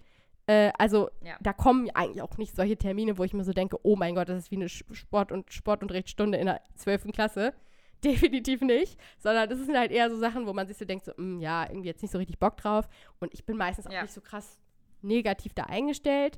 [0.48, 1.36] äh, also Ja.
[1.42, 4.30] da kommen eigentlich auch nicht solche Termine, wo ich mir so denke, oh mein Gott,
[4.30, 7.12] das ist wie eine Sport- und Sportunterrichtsstunde in der 12.
[7.12, 7.54] Klasse.
[8.04, 11.14] Definitiv nicht, sondern das sind halt eher so Sachen, wo man sich so denkt, so,
[11.18, 12.88] "Mm, ja, irgendwie jetzt nicht so richtig Bock drauf.
[13.20, 14.02] Und ich bin meistens auch Ja.
[14.04, 14.60] nicht so krass
[15.02, 16.38] negativ da eingestellt,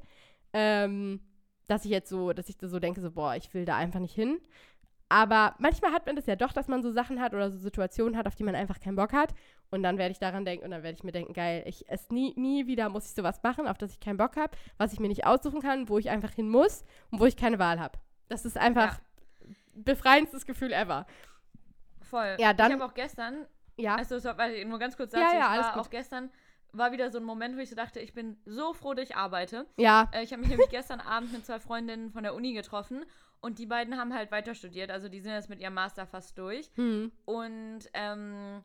[0.54, 1.20] ähm,
[1.68, 4.00] dass ich jetzt so, dass ich da so denke, so, boah, ich will da einfach
[4.00, 4.40] nicht hin.
[5.10, 8.18] Aber manchmal hat man das ja doch, dass man so Sachen hat oder so Situationen
[8.18, 9.34] hat, auf die man einfach keinen Bock hat.
[9.70, 12.10] Und dann werde ich daran denken und dann werde ich mir denken, geil, ich es
[12.10, 15.00] nie, nie wieder muss ich sowas machen, auf das ich keinen Bock habe, was ich
[15.00, 18.00] mir nicht aussuchen kann, wo ich einfach hin muss und wo ich keine Wahl habe.
[18.30, 19.00] Das ist einfach
[19.74, 21.06] befreiendstes Gefühl ever.
[22.02, 22.36] Voll.
[22.40, 23.46] Ja, dann- Ich habe auch gestern,
[23.78, 23.96] Ja.
[23.96, 25.82] also so, warte, nur ganz kurz Ja, dazu, ja, ich alles gut.
[25.84, 26.32] auch gestern,
[26.74, 29.16] war wieder so ein Moment, wo ich so dachte, ich bin so froh, dass ich
[29.16, 29.66] arbeite.
[29.78, 30.10] ja.
[30.14, 33.06] Äh, ich habe mich nämlich gestern Abend mit zwei Freundinnen von der Uni getroffen
[33.42, 36.38] und die beiden haben halt weiter studiert, also die sind jetzt mit ihrem Master fast
[36.38, 36.70] durch.
[36.76, 37.12] Hm.
[37.26, 38.62] Und ähm,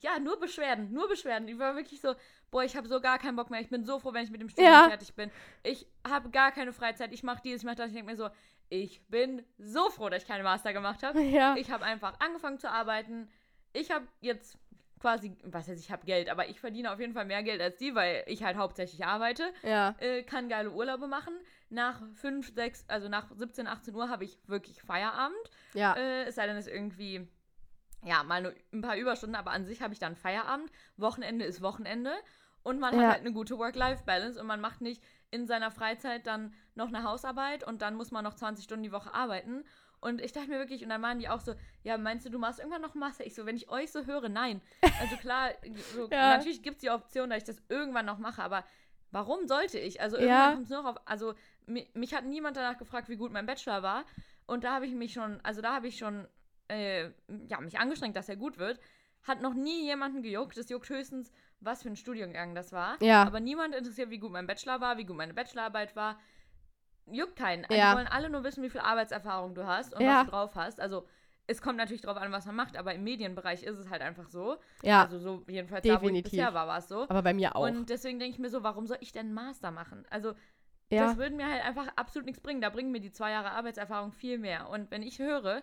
[0.00, 1.48] ja, nur Beschwerden, nur Beschwerden.
[1.48, 2.14] Ich war wirklich so,
[2.50, 3.60] boah, ich habe so gar keinen Bock mehr.
[3.60, 4.88] Ich bin so froh, wenn ich mit dem Studium Ja.
[4.88, 5.30] fertig bin.
[5.62, 7.12] Ich habe gar keine Freizeit.
[7.12, 7.88] Ich mache dies, ich mache das.
[7.88, 8.28] Ich denke mir so,
[8.68, 11.20] ich bin so froh, dass ich keinen Master gemacht habe.
[11.36, 11.54] Ja.
[11.56, 13.28] Ich habe einfach angefangen zu arbeiten.
[13.72, 14.58] Ich habe jetzt
[15.00, 17.76] quasi, was heißt, ich habe Geld, aber ich verdiene auf jeden Fall mehr Geld als
[17.76, 19.44] die, weil ich halt hauptsächlich arbeite.
[19.62, 19.94] Ja.
[19.98, 21.34] Äh, kann geile Urlaube machen.
[21.68, 25.36] Nach 5, 6, also nach 17, 18 Uhr habe ich wirklich Feierabend.
[25.74, 25.94] Ja.
[25.94, 27.28] Äh, es sei denn, es ist irgendwie,
[28.06, 30.70] ja, mal nur ein paar Überstunden, aber an sich habe ich dann Feierabend.
[30.96, 32.12] Wochenende ist Wochenende.
[32.62, 33.00] Und man Ja.
[33.02, 37.02] hat halt eine gute Work-Life-Balance und man macht nicht in seiner Freizeit dann noch eine
[37.02, 39.64] Hausarbeit und dann muss man noch 20 Stunden die Woche arbeiten.
[40.00, 42.38] Und ich dachte mir wirklich, und dann waren die auch so, ja, meinst du, du
[42.38, 43.22] machst irgendwann noch Masse?
[43.24, 44.60] Ich so, wenn ich euch so höre, nein.
[45.00, 45.50] Also klar,
[45.94, 46.28] so, Ja.
[46.36, 48.64] natürlich gibt es die Option, dass ich das irgendwann noch mache, aber
[49.10, 50.00] warum sollte ich?
[50.00, 50.22] Also Ja.
[50.22, 51.34] irgendwann kommt es nur noch auf, also
[51.66, 54.04] mi- mich hat niemand danach gefragt, wie gut mein Bachelor war.
[54.46, 56.28] Und da habe ich mich schon, also da habe ich schon,
[56.68, 57.10] äh,
[57.48, 58.80] ja, mich angestrengt, dass er gut wird.
[59.22, 60.56] Hat noch nie jemanden gejuckt.
[60.56, 62.96] Es juckt höchstens, was für ein Studiengang das war.
[63.02, 63.24] Ja.
[63.24, 66.18] Aber niemand interessiert, wie gut mein Bachelor war, wie gut meine Bachelorarbeit war.
[67.10, 67.64] Juckt keinen.
[67.64, 67.90] Also Ja.
[67.92, 70.18] Die wollen alle nur wissen, wie viel Arbeitserfahrung du hast und Ja.
[70.18, 70.80] was du drauf hast.
[70.80, 71.06] Also
[71.48, 74.28] es kommt natürlich drauf an, was man macht, aber im Medienbereich ist es halt einfach
[74.28, 74.56] so.
[74.82, 75.02] Ja.
[75.02, 76.30] Also so jedenfalls da, wo ich definitiv.
[76.32, 77.02] bisher war, war es so.
[77.08, 77.62] aber bei mir auch.
[77.64, 80.04] Und deswegen denke ich mir so, warum soll ich denn einen Master machen?
[80.10, 80.34] Also
[80.90, 81.06] ja.
[81.06, 82.60] das würde mir halt einfach absolut nichts bringen.
[82.60, 84.68] Da bringen mir die zwei Jahre Arbeitserfahrung viel mehr.
[84.68, 85.62] Und wenn ich höre,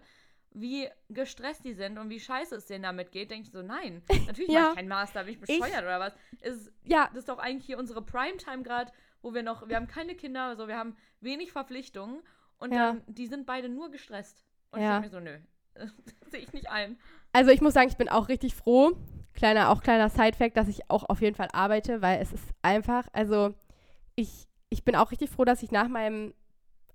[0.54, 4.02] wie gestresst die sind und wie scheiße es denen damit geht, denke ich so, nein,
[4.28, 4.62] natürlich Ja.
[4.62, 6.14] mache ich keinen Master, bin ich bescheuert oder was?
[6.42, 7.08] Ist, ja.
[7.10, 10.44] das ist doch eigentlich hier unsere Primetime gerade, wo wir noch, wir haben keine Kinder,
[10.44, 12.22] also wir haben wenig Verpflichtungen
[12.58, 12.94] und Ja.
[12.94, 14.46] dann, die sind beide nur gestresst.
[14.72, 14.98] Und Ja.
[14.98, 15.90] ich denke mir so, nö,
[16.32, 16.98] sehe ich nicht ein.
[17.32, 18.94] Also ich muss sagen, ich bin auch richtig froh.
[19.34, 23.08] Kleiner, auch kleiner Side-Fact, dass ich auch auf jeden Fall arbeite, weil es ist einfach,
[23.14, 23.56] also
[24.16, 26.36] ich, ich bin auch richtig froh, dass ich nach meinem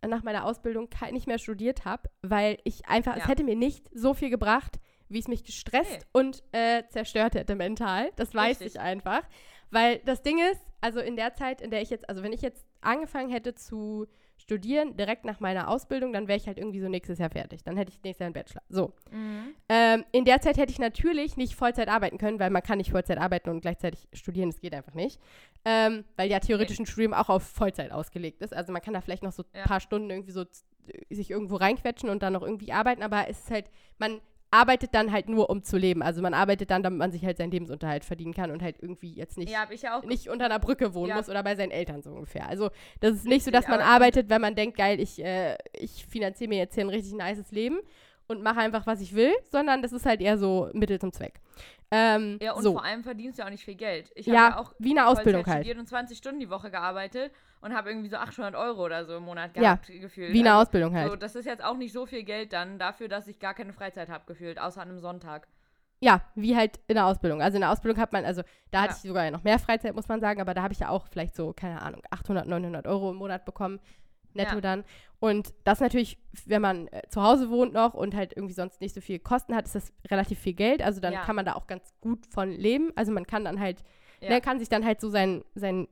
[0.07, 3.29] nach meiner Ausbildung nicht mehr studiert habe, weil ich einfach, es Ja.
[3.29, 6.07] hätte mir nicht so viel gebracht, wie es mich gestresst Nee.
[6.13, 8.11] und äh, zerstört hätte mental.
[8.17, 8.75] Das weiß Richtig.
[8.75, 9.23] ich einfach.
[9.71, 12.43] Weil das Ding ist, also in der Zeit, in der ich jetzt, also wenn ich
[12.43, 14.07] jetzt angefangen hätte zu
[14.39, 17.63] studieren, direkt nach meiner Ausbildung, dann wäre ich halt irgendwie so nächstes Jahr fertig.
[17.65, 18.63] Dann hätte ich nächstes Jahr einen Bachelor.
[18.69, 18.93] So.
[19.69, 22.91] Ähm, in der Zeit hätte ich natürlich nicht Vollzeit arbeiten können, weil man kann nicht
[22.93, 25.21] Vollzeit arbeiten und gleichzeitig studieren, das geht einfach nicht.
[25.65, 28.55] Ähm, weil ja theoretisch ein Studium auch auf Vollzeit ausgelegt ist.
[28.55, 29.65] Also man kann da vielleicht noch so ein Ja.
[29.65, 30.45] paar Stunden irgendwie so
[31.11, 33.67] sich irgendwo reinquetschen und dann noch irgendwie arbeiten, aber es ist halt,
[33.99, 36.03] man arbeitet dann halt nur, um zu leben.
[36.03, 39.13] Also man arbeitet dann, damit man sich halt seinen Lebensunterhalt verdienen kann und halt irgendwie
[39.13, 41.17] jetzt nicht Ja, ja nicht unter einer Brücke wohnen Ja.
[41.17, 42.49] muss oder bei seinen Eltern so ungefähr.
[42.49, 46.07] Also das ist nicht so, dass man arbeitet, wenn man denkt, geil, ich, äh, ich
[46.07, 47.79] finanziere mir jetzt hier ein richtig nices Leben
[48.27, 51.41] und mache einfach, was ich will, sondern das ist halt eher so Mittel zum Zweck.
[51.91, 52.73] Ähm, Ja, und so.
[52.73, 54.11] vor allem verdienst du ja auch nicht viel Geld.
[54.15, 55.59] Ich habe ja auch wie eine Ausbildung halt.
[55.65, 59.17] studiert und 20 Stunden die Woche gearbeitet und habe irgendwie so 800 Euro oder so
[59.17, 60.33] im Monat Ja, gehabt, gefühlt.
[60.33, 61.11] Wie eine Also, Ausbildung halt.
[61.11, 63.73] So, das ist jetzt auch nicht so viel Geld dann dafür, dass ich gar keine
[63.73, 65.49] Freizeit habe, gefühlt, außer an einem Sonntag.
[66.01, 67.43] Ja, wie halt in der Ausbildung.
[67.43, 68.97] Also in der Ausbildung hat man, also da hatte Ja.
[69.03, 71.35] ich sogar noch mehr Freizeit, muss man sagen, aber da habe ich ja auch vielleicht
[71.35, 73.81] so, keine Ahnung, 800, 900 Euro im Monat bekommen.
[74.35, 74.61] netto Ja.
[74.61, 74.85] dann.
[75.21, 78.95] Und das natürlich, wenn man äh, zu Hause wohnt noch und halt irgendwie sonst nicht
[78.95, 80.83] so viel Kosten hat, ist das relativ viel Geld.
[80.83, 81.23] Also dann Ja.
[81.23, 82.93] kann man da auch ganz gut von leben.
[82.95, 83.83] Also man kann dann halt,
[84.21, 84.29] Ja.
[84.29, 85.89] ne, kann sich dann halt so sein, sein,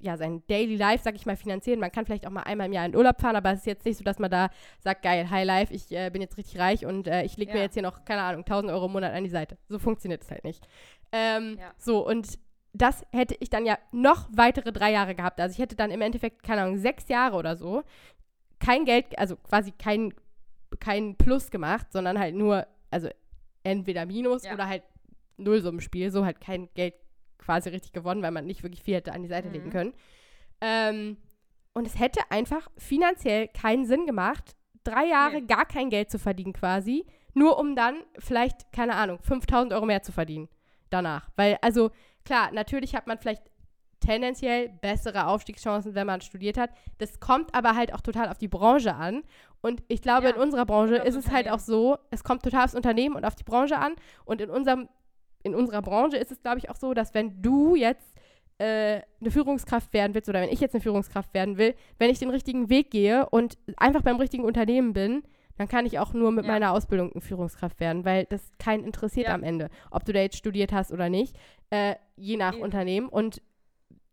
[0.00, 1.80] ja, sein Daily Life, sag ich mal, finanzieren.
[1.80, 3.84] Man kann vielleicht auch mal einmal im Jahr in Urlaub fahren, aber es ist jetzt
[3.84, 4.48] nicht so, dass man da
[4.80, 7.58] sagt, geil, High Life, ich äh, bin jetzt richtig reich und äh, ich lege mir
[7.58, 7.64] Ja.
[7.64, 9.58] jetzt hier noch, keine Ahnung, 1000 Euro im Monat an die Seite.
[9.68, 10.66] So funktioniert es halt nicht.
[11.12, 11.72] Ähm, Ja.
[11.78, 12.38] So, und
[12.72, 15.40] das hätte ich dann ja noch weitere drei Jahre gehabt.
[15.40, 17.82] Also ich hätte dann im Endeffekt, keine Ahnung, sechs Jahre oder so
[18.60, 20.12] kein Geld, also quasi kein,
[20.80, 23.08] kein Plus gemacht, sondern halt nur, also
[23.64, 24.54] entweder Minus Ja.
[24.54, 24.82] oder halt
[25.38, 26.94] Nullsummenspiel, so halt kein Geld
[27.38, 29.72] quasi richtig gewonnen, weil man nicht wirklich viel hätte an die Seite legen Mhm.
[29.72, 29.94] können.
[30.60, 31.16] Ähm,
[31.74, 35.46] und es hätte einfach finanziell keinen Sinn gemacht, drei Jahre Nee.
[35.46, 40.02] gar kein Geld zu verdienen quasi, nur um dann vielleicht, keine Ahnung, 5000 Euro mehr
[40.02, 40.48] zu verdienen
[40.90, 41.28] danach.
[41.36, 41.90] Weil, also
[42.24, 43.42] klar, natürlich hat man vielleicht
[44.00, 46.70] tendenziell bessere Aufstiegschancen, wenn man studiert hat.
[46.98, 49.22] Das kommt aber halt auch total auf die Branche an.
[49.60, 52.64] Und ich glaube, Ja, in unserer Branche ist es halt auch so, es kommt total
[52.64, 53.94] aufs Unternehmen und auf die Branche an.
[54.24, 54.88] Und in unserem,
[55.42, 58.14] in unserer Branche ist es, glaube ich, auch so, dass wenn du jetzt
[58.58, 62.18] äh, eine Führungskraft werden willst oder wenn ich jetzt eine Führungskraft werden will, wenn ich
[62.18, 65.22] den richtigen Weg gehe und einfach beim richtigen Unternehmen bin,
[65.56, 66.52] dann kann ich auch nur mit Ja.
[66.52, 69.34] meiner Ausbildung eine Führungskraft werden, weil das keinen interessiert Ja.
[69.34, 71.36] am Ende, ob du da jetzt studiert hast oder nicht,
[71.70, 72.62] äh, je nach Eben.
[72.62, 73.08] Unternehmen.
[73.08, 73.42] Und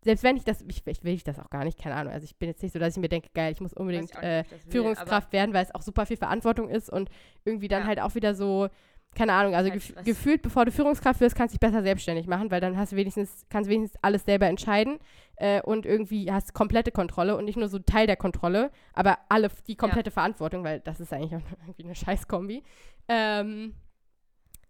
[0.02, 2.12] selbst wenn ich das, ich, ich will ich das auch gar nicht, keine Ahnung.
[2.12, 4.14] Also ich bin jetzt nicht so, dass ich mir denke, geil, ich muss unbedingt ich
[4.14, 7.10] nicht, äh, das will, Führungskraft werden, weil es auch super viel Verantwortung ist und
[7.44, 7.86] irgendwie dann Ja.
[7.88, 8.68] halt auch wieder so,
[9.16, 10.04] keine Ahnung, also gef Stress.
[10.04, 12.96] gefühlt, bevor du Führungskraft wirst, kannst du dich besser selbstständig machen, weil dann hast du
[12.96, 14.98] wenigstens, kannst wenigstens alles selber entscheiden
[15.36, 19.50] äh, und irgendwie hast komplette Kontrolle und nicht nur so Teil der Kontrolle, aber alle
[19.66, 22.62] die komplette Verantwortung, weil das ist eigentlich auch irgendwie eine Scheißkombi.
[23.08, 23.74] Ähm,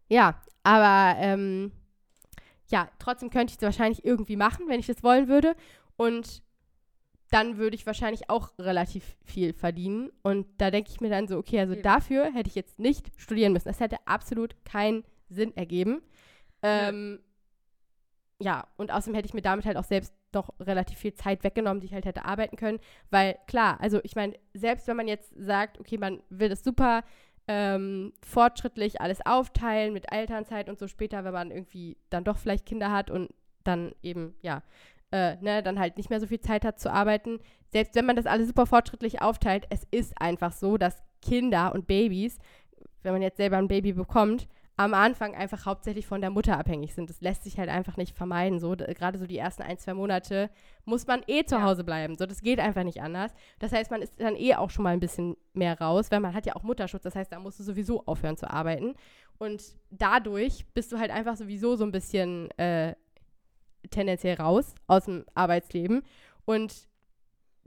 [0.08, 1.72] ja, aber ähm,
[2.68, 5.56] ja, trotzdem könnte ich es wahrscheinlich irgendwie machen, wenn ich das wollen würde.
[5.96, 6.42] Und
[7.36, 10.10] dann würde ich wahrscheinlich auch relativ viel verdienen.
[10.22, 11.82] Und da denke ich mir dann so, okay, also Eben.
[11.82, 13.68] dafür hätte ich jetzt nicht studieren müssen.
[13.68, 16.00] Das hätte absolut keinen Sinn ergeben.
[16.62, 17.20] Ähm,
[18.38, 21.82] ja, und außerdem hätte ich mir damit halt auch selbst noch relativ viel Zeit weggenommen,
[21.82, 22.80] die ich halt hätte arbeiten können.
[23.10, 27.04] Weil klar, also ich meine, selbst wenn man jetzt sagt, okay, man will das super
[27.48, 32.64] ähm, fortschrittlich alles aufteilen mit Elternzeit und so später, wenn man irgendwie dann doch vielleicht
[32.64, 33.28] Kinder hat und
[33.62, 34.62] dann eben, ja,
[35.12, 37.38] äh, ne, dann halt nicht mehr so viel Zeit hat zu arbeiten.
[37.68, 41.86] Selbst wenn man das alles super fortschrittlich aufteilt, es ist einfach so, dass Kinder und
[41.86, 42.38] Babys,
[43.02, 44.48] wenn man jetzt selber ein Baby bekommt,
[44.78, 47.08] am Anfang einfach hauptsächlich von der Mutter abhängig sind.
[47.08, 48.58] Das lässt sich halt einfach nicht vermeiden.
[48.58, 50.50] So, gerade so die ersten ein, zwei Monate
[50.84, 51.62] muss man eh zu Ja.
[51.62, 52.16] Hause bleiben.
[52.16, 53.32] So, das geht einfach nicht anders.
[53.58, 56.34] Das heißt, man ist dann eh auch schon mal ein bisschen mehr raus, weil man
[56.34, 57.04] hat ja auch Mutterschutz.
[57.04, 58.94] Das heißt, da musst du sowieso aufhören zu arbeiten.
[59.38, 62.94] Und dadurch bist du halt einfach sowieso so ein bisschen äh,
[63.90, 66.02] tendenziell raus aus dem Arbeitsleben.
[66.44, 66.88] Und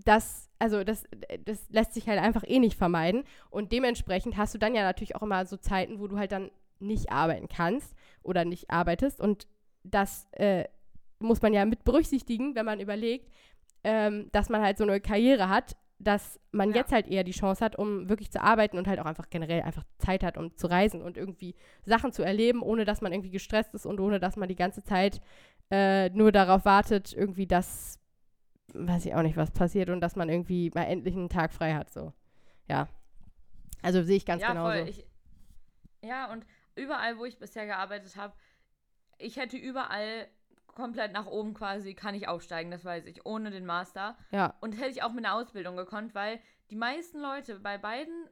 [0.06, 1.04] das, also das,
[1.46, 3.24] das lässt sich halt einfach eh nicht vermeiden.
[3.50, 6.52] Und dementsprechend hast du dann ja natürlich auch immer so Zeiten, wo du halt dann
[6.80, 7.94] nicht arbeiten kannst
[8.24, 9.20] oder nicht arbeitest.
[9.20, 9.48] Und
[9.84, 10.66] das äh,
[11.20, 13.30] muss man ja mit berücksichtigen, wenn man überlegt,
[13.84, 16.78] ähm, dass man halt so eine Karriere hat, dass man Ja.
[16.78, 19.62] jetzt halt eher die Chance hat, um wirklich zu arbeiten und halt auch einfach generell
[19.62, 23.32] einfach Zeit hat, um zu reisen und irgendwie Sachen zu erleben, ohne dass man irgendwie
[23.32, 25.20] gestresst ist und ohne dass man die ganze Zeit
[25.72, 28.00] äh, nur darauf wartet, irgendwie, dass,
[28.74, 31.74] weiß ich auch nicht, was passiert und dass man irgendwie mal endlich einen Tag frei
[31.74, 31.92] hat.
[31.92, 32.14] So.
[32.68, 32.88] Ja.
[33.82, 34.72] Also sehe ich ganz ja, genauso.
[34.80, 34.88] voll.
[34.90, 35.06] Ich,
[36.02, 36.46] ja, und
[36.76, 38.34] überall, wo ich bisher gearbeitet habe,
[39.18, 40.28] ich hätte überall
[40.80, 44.18] komplett nach oben quasi, kann ich aufsteigen, das weiß ich, ohne den Master.
[44.32, 44.56] ja.
[44.62, 46.40] Und hätte ich auch mit einer Ausbildung gekonnt, weil
[46.72, 48.28] die meisten Leute bei beiden,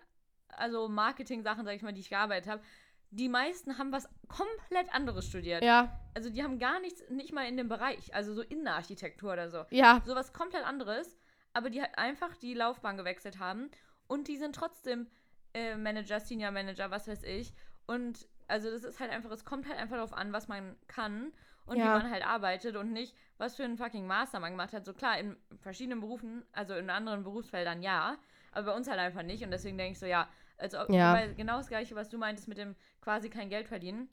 [0.49, 2.61] also Marketing-Sachen, sag ich mal, die ich gearbeitet habe,
[3.09, 5.63] die meisten haben was komplett anderes studiert.
[5.63, 9.49] Ja, Also die haben gar nichts, nicht mal in dem Bereich, also so Innenarchitektur oder
[9.49, 9.65] so.
[9.69, 11.17] ja, Sowas komplett anderes,
[11.53, 13.69] aber die halt einfach die Laufbahn gewechselt haben
[14.07, 15.07] und die sind trotzdem
[15.53, 17.53] äh, Manager, Senior Manager, was weiß ich.
[17.87, 21.31] Und also das ist halt einfach, es kommt halt einfach darauf an, was man kann
[21.67, 21.85] und Ja.
[21.85, 24.85] wie man halt arbeitet und nicht, was für einen fucking Master man gemacht hat.
[24.85, 28.17] So klar, in verschiedenen Berufen, also in anderen Berufsfeldern ja,
[28.51, 29.43] aber bei uns halt einfach nicht.
[29.43, 31.21] Und deswegen denke ich so, ja, also Ja.
[31.33, 34.09] genau das gleiche, was du meintest mit dem quasi kein Geld verdienen.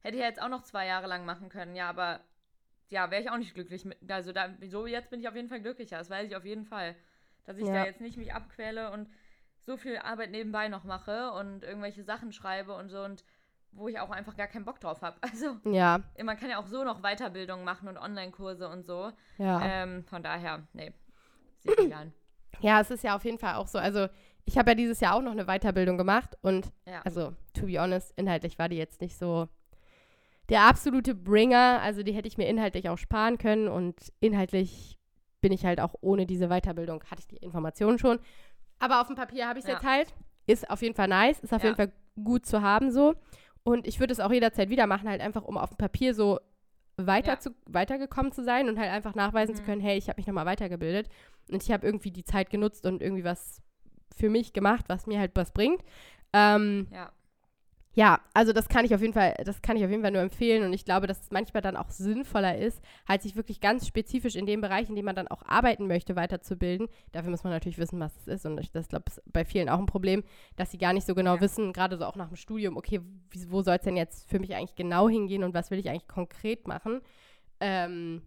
[0.00, 2.20] Hätte ich ja jetzt auch noch zwei Jahre lang machen können, ja, aber
[2.88, 4.10] ja, wäre ich auch nicht glücklich mit.
[4.10, 6.64] Also da, so jetzt bin ich auf jeden Fall glücklicher, das weiß ich auf jeden
[6.64, 6.96] Fall.
[7.44, 7.74] Dass ich Ja.
[7.74, 9.08] da jetzt nicht mich abquäle und
[9.60, 13.24] so viel Arbeit nebenbei noch mache und irgendwelche Sachen schreibe und so und
[13.72, 15.16] wo ich auch einfach gar keinen Bock drauf habe.
[15.22, 19.12] Also ja, man kann ja auch so noch Weiterbildung machen und Online-Kurse und so.
[19.38, 19.60] ja.
[19.64, 20.92] Ähm, von daher, nee,
[21.60, 22.12] sieht mich an.
[22.60, 23.78] Ja, es ist ja auf jeden Fall auch so.
[23.78, 24.08] Also,
[24.44, 27.00] ich habe ja dieses Jahr auch noch eine Weiterbildung gemacht und, Ja.
[27.02, 29.48] also, to be honest, inhaltlich war die jetzt nicht so
[30.48, 31.80] der absolute Bringer.
[31.82, 34.98] Also, die hätte ich mir inhaltlich auch sparen können und inhaltlich
[35.40, 38.18] bin ich halt auch ohne diese Weiterbildung, hatte ich die Informationen schon.
[38.78, 39.76] Aber auf dem Papier habe ich es Ja.
[39.76, 40.14] jetzt halt.
[40.46, 41.68] Ist auf jeden Fall nice, ist auf Ja.
[41.70, 41.92] jeden Fall
[42.22, 43.14] gut zu haben so.
[43.64, 46.40] Und ich würde es auch jederzeit wieder machen, halt einfach, um auf dem Papier so
[46.96, 47.38] weiter Ja.
[47.40, 49.66] zu, weitergekommen zu sein und halt einfach nachweisen zu Mhm.
[49.66, 51.08] können, hey, ich habe mich nochmal weitergebildet.
[51.50, 53.62] Und ich habe irgendwie die Zeit genutzt und irgendwie was
[54.16, 55.82] für mich gemacht, was mir halt was bringt.
[56.32, 57.10] Ähm, Ja.
[57.94, 60.22] Ja, also das kann ich auf jeden Fall, das kann ich auf jeden Fall nur
[60.22, 63.86] empfehlen und ich glaube, dass es manchmal dann auch sinnvoller ist, halt sich wirklich ganz
[63.86, 66.88] spezifisch in dem Bereich, in dem man dann auch arbeiten möchte, weiterzubilden.
[67.12, 69.68] Dafür muss man natürlich wissen, was es ist und ich, das glaube ich bei vielen
[69.68, 70.24] auch ein Problem,
[70.56, 71.40] dass sie gar nicht so genau Ja.
[71.42, 73.00] wissen, gerade so auch nach dem Studium, okay,
[73.48, 76.08] wo soll es denn jetzt für mich eigentlich genau hingehen und was will ich eigentlich
[76.08, 77.02] konkret machen?
[77.60, 78.22] Ähm,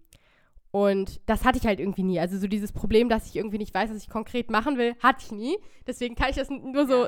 [0.71, 2.19] und das hatte ich halt irgendwie nie.
[2.19, 5.23] Also so dieses Problem, dass ich irgendwie nicht weiß, was ich konkret machen will, hatte
[5.25, 5.57] ich nie.
[5.87, 7.07] Deswegen kann ich das nur so.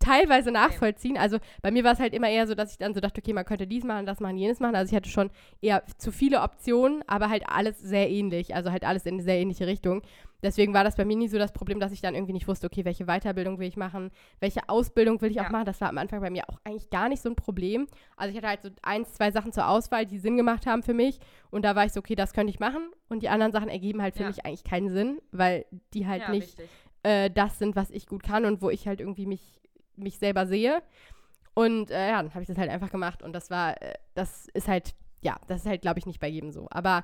[0.00, 1.16] Teilweise nachvollziehen.
[1.16, 3.32] Also bei mir war es halt immer eher so, dass ich dann so dachte, okay,
[3.32, 4.74] man könnte dies machen, das machen, jenes machen.
[4.74, 5.30] Also ich hatte schon
[5.60, 8.54] eher zu viele Optionen, aber halt alles sehr ähnlich.
[8.54, 10.02] Also halt alles in eine sehr ähnliche Richtung.
[10.42, 12.66] Deswegen war das bei mir nie so das Problem, dass ich dann irgendwie nicht wusste,
[12.66, 15.50] okay, welche Weiterbildung will ich machen, welche Ausbildung will ich auch Ja.
[15.50, 15.66] machen.
[15.66, 17.86] Das war am Anfang bei mir auch eigentlich gar nicht so ein Problem.
[18.16, 20.94] Also ich hatte halt so eins, zwei Sachen zur Auswahl, die Sinn gemacht haben für
[20.94, 21.20] mich.
[21.50, 22.88] Und da war ich so, okay, das könnte ich machen.
[23.10, 24.28] Und die anderen Sachen ergeben halt für Ja.
[24.28, 26.56] mich eigentlich keinen Sinn, weil die halt ja, nicht
[27.02, 29.59] äh, das sind, was ich gut kann und wo ich halt irgendwie mich,
[30.00, 30.82] mich selber sehe.
[31.54, 34.46] Und äh, ja, dann habe ich das halt einfach gemacht und das war, äh, das
[34.54, 36.68] ist halt, ja, das ist halt, glaube ich, nicht bei jedem so.
[36.70, 37.02] Aber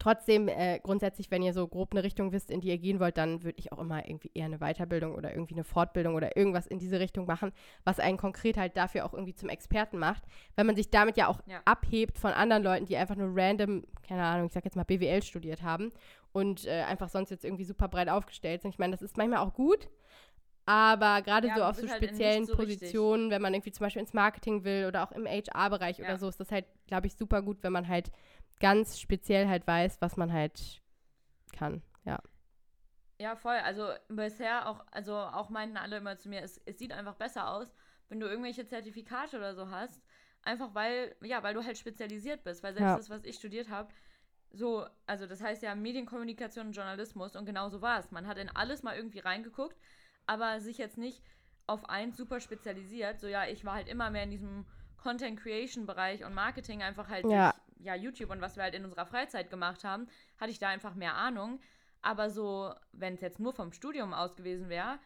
[0.00, 3.16] trotzdem, äh, grundsätzlich, wenn ihr so grob eine Richtung wisst, in die ihr gehen wollt,
[3.16, 6.66] dann würde ich auch immer irgendwie eher eine Weiterbildung oder irgendwie eine Fortbildung oder irgendwas
[6.66, 7.52] in diese Richtung machen,
[7.84, 10.24] was einen konkret halt dafür auch irgendwie zum Experten macht,
[10.56, 11.60] weil man sich damit ja auch Ja.
[11.64, 15.22] abhebt von anderen Leuten, die einfach nur random, keine Ahnung, ich sag jetzt mal BWL
[15.22, 15.92] studiert haben
[16.32, 18.72] und äh, einfach sonst jetzt irgendwie super breit aufgestellt sind.
[18.72, 19.88] Ich meine, das ist manchmal auch gut,
[20.66, 22.78] aber gerade Ja, so auf so halt speziellen nichts so richtig.
[22.80, 26.04] Positionen, wenn man irgendwie zum Beispiel ins Marketing will oder auch im HR-Bereich Ja.
[26.06, 28.10] oder so, ist das halt, glaube ich, super gut, wenn man halt
[28.60, 30.80] ganz speziell halt weiß, was man halt
[31.52, 31.82] kann.
[32.04, 32.18] Ja.
[33.18, 33.56] Ja, voll.
[33.56, 37.48] Also bisher auch, also auch meinten alle immer zu mir, es, es sieht einfach besser
[37.48, 37.72] aus,
[38.08, 40.02] wenn du irgendwelche Zertifikate oder so hast.
[40.42, 42.62] Einfach weil, ja, weil du halt spezialisiert bist.
[42.62, 42.96] Weil selbst Ja.
[42.96, 43.92] das, was ich studiert habe,
[44.50, 48.10] so, also das heißt ja Medienkommunikation und Journalismus und genau so war es.
[48.10, 49.76] Man hat in alles mal irgendwie reingeguckt,
[50.26, 51.22] aber sich jetzt nicht
[51.66, 53.20] auf eins super spezialisiert.
[53.20, 54.66] So, ja, ich war halt immer mehr in diesem
[54.96, 57.52] Content Creation Bereich und Marketing einfach halt Ja.
[57.52, 60.06] durch ja, YouTube und was wir halt in unserer Freizeit gemacht haben,
[60.38, 61.60] hatte ich da einfach mehr Ahnung.
[62.00, 64.98] Aber so, wenn es jetzt nur vom Studium aus gewesen wäre,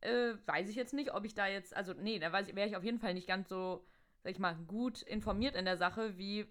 [0.00, 2.84] äh, weiß ich jetzt nicht, ob ich da jetzt, also nee, da wäre ich auf
[2.84, 3.84] jeden Fall nicht ganz so,
[4.22, 6.46] sag ich mal, gut informiert in der Sache, wie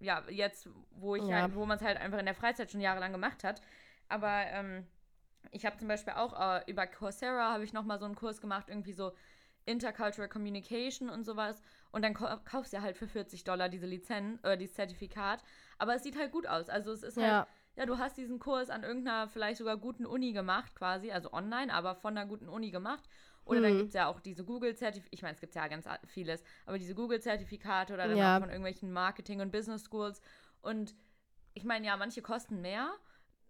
[0.00, 1.42] ja, jetzt, wo ich Ja.
[1.42, 3.62] halt, wo man es halt einfach in der Freizeit schon jahrelang gemacht hat.
[4.08, 4.86] Aber ähm,
[5.50, 8.68] ich habe zum Beispiel auch äh, über Coursera habe ich nochmal so einen Kurs gemacht,
[8.68, 9.12] irgendwie so
[9.64, 11.62] Intercultural Communication und sowas.
[11.92, 15.42] Und dann kau- kaufst du ja halt für 40 Dollar diese Lizenz, oder dieses Zertifikat.
[15.78, 16.68] Aber es sieht halt gut aus.
[16.68, 17.46] Also es ist halt, Ja.
[17.76, 21.72] ja, du hast diesen Kurs an irgendeiner vielleicht sogar guten Uni gemacht, quasi, also online,
[21.72, 23.08] aber von einer guten Uni gemacht.
[23.44, 23.78] Oder dann Mhm.
[23.78, 26.94] gibt es ja auch diese Google-Zertifikate, ich meine, es gibt ja ganz vieles, aber diese
[26.94, 28.36] Google-Zertifikate oder dann Ja.
[28.36, 30.20] auch von irgendwelchen Marketing- und Business-Schools.
[30.60, 30.94] Und
[31.54, 32.92] ich meine, ja, manche kosten mehr,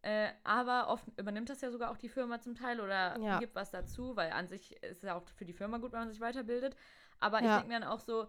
[0.03, 3.39] äh, aber oft übernimmt das ja sogar auch die Firma zum Teil oder Ja.
[3.39, 6.01] gibt was dazu, weil an sich ist es ja auch für die Firma gut, wenn
[6.01, 6.77] man sich weiterbildet.
[7.21, 7.57] Aber ich Ja.
[7.59, 8.27] denke mir dann auch so,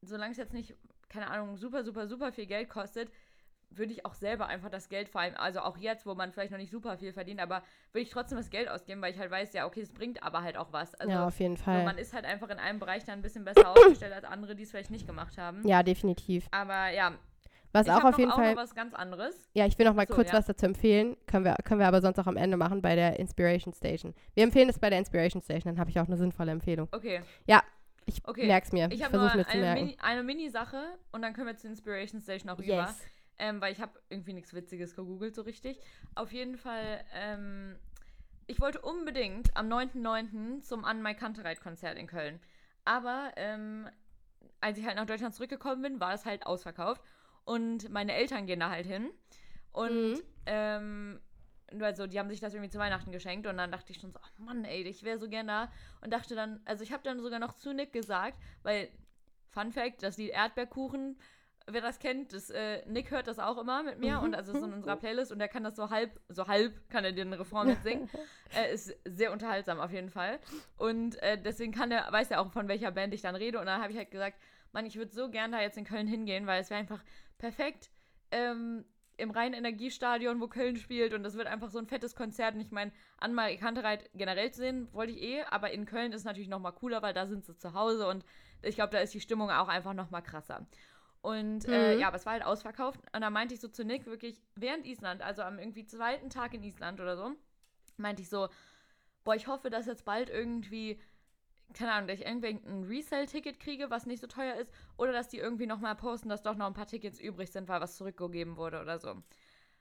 [0.00, 0.74] solange es jetzt nicht,
[1.08, 3.10] keine Ahnung, super, super, super viel Geld kostet,
[3.70, 6.50] würde ich auch selber einfach das Geld vor allem, also auch jetzt, wo man vielleicht
[6.50, 7.62] noch nicht super viel verdient, aber
[7.92, 10.42] würde ich trotzdem das Geld ausgeben, weil ich halt weiß, ja, okay, es bringt aber
[10.42, 10.94] halt auch was.
[10.96, 11.84] Also ja, auf jeden so, Fall.
[11.84, 14.64] man ist halt einfach in einem Bereich dann ein bisschen besser aufgestellt als andere, die
[14.64, 15.66] es vielleicht nicht gemacht haben.
[15.66, 16.46] ja, definitiv.
[16.50, 17.16] Aber ja,
[17.72, 18.54] Was ich auch auf jeden auch Fall.
[18.54, 19.48] noch was ganz anderes.
[19.54, 20.38] Ja, ich will noch mal Achso, kurz ja.
[20.38, 21.16] was dazu empfehlen.
[21.26, 24.14] Können wir, können wir aber sonst auch am Ende machen bei der Inspiration Station.
[24.34, 26.88] Wir empfehlen es bei der Inspiration Station, dann habe ich auch eine sinnvolle Empfehlung.
[26.92, 27.22] Okay.
[28.04, 28.46] Ich Okay.
[28.46, 28.88] merk's mir.
[28.88, 29.84] Ich Ich, habe nur mir zu eine merken.
[29.84, 32.66] Mini- eine Mini-Sache und dann können wir zur Inspiration Station auch rüber.
[32.66, 33.00] Yes.
[33.38, 35.80] Ähm, weil ich habe irgendwie nichts Witziges gegoogelt so richtig.
[36.16, 37.76] Auf jeden Fall, ähm,
[38.48, 40.62] ich wollte unbedingt am 9.9.
[40.62, 42.40] zum An My Kantereit-Konzert in Köln.
[42.84, 43.88] Aber ähm,
[44.60, 47.00] als ich halt nach Deutschland zurückgekommen bin, war es halt ausverkauft.
[47.44, 49.10] Und meine Eltern gehen da halt hin.
[49.72, 50.22] Und Mhm.
[50.46, 51.20] ähm,
[51.80, 54.18] also die haben sich das irgendwie zu Weihnachten geschenkt und dann dachte ich schon so,
[54.22, 55.70] ach Mann, ey, ich wäre so gern da.
[56.02, 58.88] Und dachte dann, also ich habe dann sogar noch zu Nick gesagt, weil,
[59.50, 61.18] Fun Fact, das Lied Erdbeerkuchen,
[61.66, 64.66] wer das kennt, das, äh, Nick hört das auch immer mit mir und also so
[64.66, 67.68] in unserer Playlist und der kann das so halb, so halb kann er den Refrain
[67.68, 68.10] mitsingen.
[68.54, 70.40] äh, ist sehr unterhaltsam auf jeden Fall.
[70.76, 73.58] Und äh, deswegen kann der, weiß er auch, von welcher Band ich dann rede.
[73.60, 74.38] Und dann habe ich halt gesagt,
[74.72, 77.02] Mann, ich würde so gern da jetzt in Köln hingehen, weil es wäre einfach
[77.42, 77.90] perfekt.
[78.30, 78.84] Ähm,
[79.18, 82.54] im Rhein-Energiestadion, wo Köln spielt und das wird einfach so ein fettes Konzert.
[82.54, 86.20] Und ich meine, Anmarie Kantereit generell zu sehen, wollte ich eh, aber in Köln ist
[86.20, 88.24] es natürlich noch mal cooler, weil da sind sie zu Hause und
[88.62, 90.66] ich glaube, da ist die Stimmung auch einfach noch mal krasser.
[91.20, 92.00] Und äh, Mhm.
[92.00, 93.00] ja, aber es war halt ausverkauft.
[93.12, 96.54] Und dann meinte ich so zu Nick wirklich während Island, also am irgendwie zweiten Tag
[96.54, 97.32] in Island oder so,
[97.96, 98.48] meinte ich so,
[99.24, 100.98] boah, ich hoffe, dass jetzt bald irgendwie,
[101.74, 105.28] keine Ahnung, dass ich irgendwie ein Resale-Ticket kriege, was nicht so teuer ist, oder dass
[105.28, 108.56] die irgendwie nochmal posten, dass doch noch ein paar Tickets übrig sind, weil was zurückgegeben
[108.56, 109.14] wurde oder so.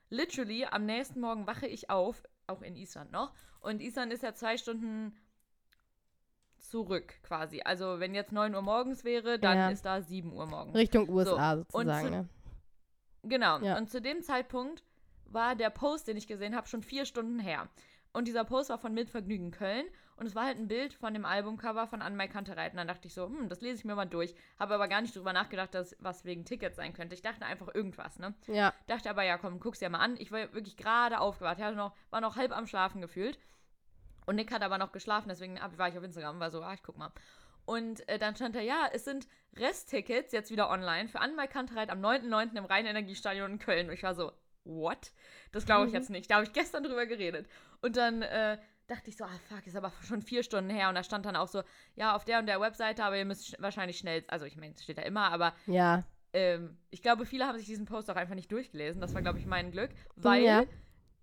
[0.10, 4.34] Literally, am nächsten Morgen wache ich auf, auch in Island noch, und Island ist ja
[4.34, 5.16] zwei Stunden
[6.58, 7.62] zurück quasi.
[7.64, 9.70] Also wenn jetzt 9 Uhr morgens wäre, dann Ja.
[9.70, 10.76] ist da 7 Uhr morgens.
[10.76, 12.30] Richtung USA sozusagen, zu- ne?
[13.24, 13.60] Genau.
[13.60, 13.78] Ja.
[13.78, 14.84] Und zu dem Zeitpunkt
[15.26, 17.70] war der Post, den ich gesehen habe, schon vier Stunden her.
[18.14, 19.86] Und dieser Post war von Mitvergnügen Köln.
[20.22, 22.74] Und es war halt ein Bild von dem Albumcover von Anne Kantereit.
[22.74, 24.36] Und dann dachte ich so, hm, das lese ich mir mal durch.
[24.60, 27.16] Habe aber gar nicht drüber nachgedacht, dass was wegen Tickets sein könnte.
[27.16, 28.36] Ich dachte einfach irgendwas, ne?
[28.46, 28.72] Ja.
[28.86, 30.16] Dachte aber, ja, komm, guck's dir mal an.
[30.20, 31.58] Ich war wirklich gerade aufgewacht.
[31.58, 33.40] Ich hatte noch, war noch halb am Schlafen gefühlt.
[34.28, 36.84] Und Nick hat aber noch geschlafen, deswegen war ich auf Instagram, war so, ah, ich
[36.84, 37.12] guck mal.
[37.66, 41.90] Und äh, dann stand da, ja, es sind Resttickets jetzt wieder online für Anmal Kantereit
[41.90, 42.56] am 9.9.
[42.56, 43.88] im Rhein-Energiestadion in Köln.
[43.88, 44.32] Und ich war so,
[44.66, 45.12] what?
[45.52, 45.98] Das glaube ich Mhm.
[45.98, 46.30] jetzt nicht.
[46.30, 47.48] Da habe ich gestern drüber geredet.
[47.82, 48.60] Und dann äh,
[48.92, 50.90] dachte ich so, ah, fuck, ist aber schon vier Stunden her.
[50.90, 51.64] Und da stand dann auch so,
[51.96, 54.74] ja, auf der und der Webseite, aber ihr müsst sch wahrscheinlich schnell, also ich meine,
[54.76, 56.04] es steht da immer, aber Ja.
[56.34, 59.02] ähm, ich glaube, viele haben sich diesen Post auch einfach nicht durchgelesen.
[59.02, 60.64] Das war, glaube ich, mein Glück, weil Ja.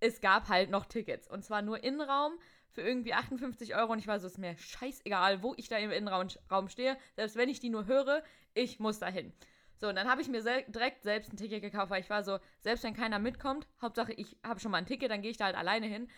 [0.01, 1.29] es gab halt noch Tickets.
[1.29, 2.33] Und zwar nur Innenraum
[2.71, 3.93] für irgendwie 58 Euro.
[3.93, 6.97] Und ich war so, ist mir scheißegal, wo ich da im Innenraum Raum stehe.
[7.17, 8.23] Selbst wenn ich die nur höre,
[8.55, 9.33] ich muss da hin.
[9.81, 12.25] So, und dann habe ich mir sel direkt selbst ein Ticket gekauft, weil ich war
[12.25, 15.37] so, selbst wenn keiner mitkommt, Hauptsache ich habe schon mal ein Ticket, dann gehe ich
[15.37, 16.09] da halt alleine hin.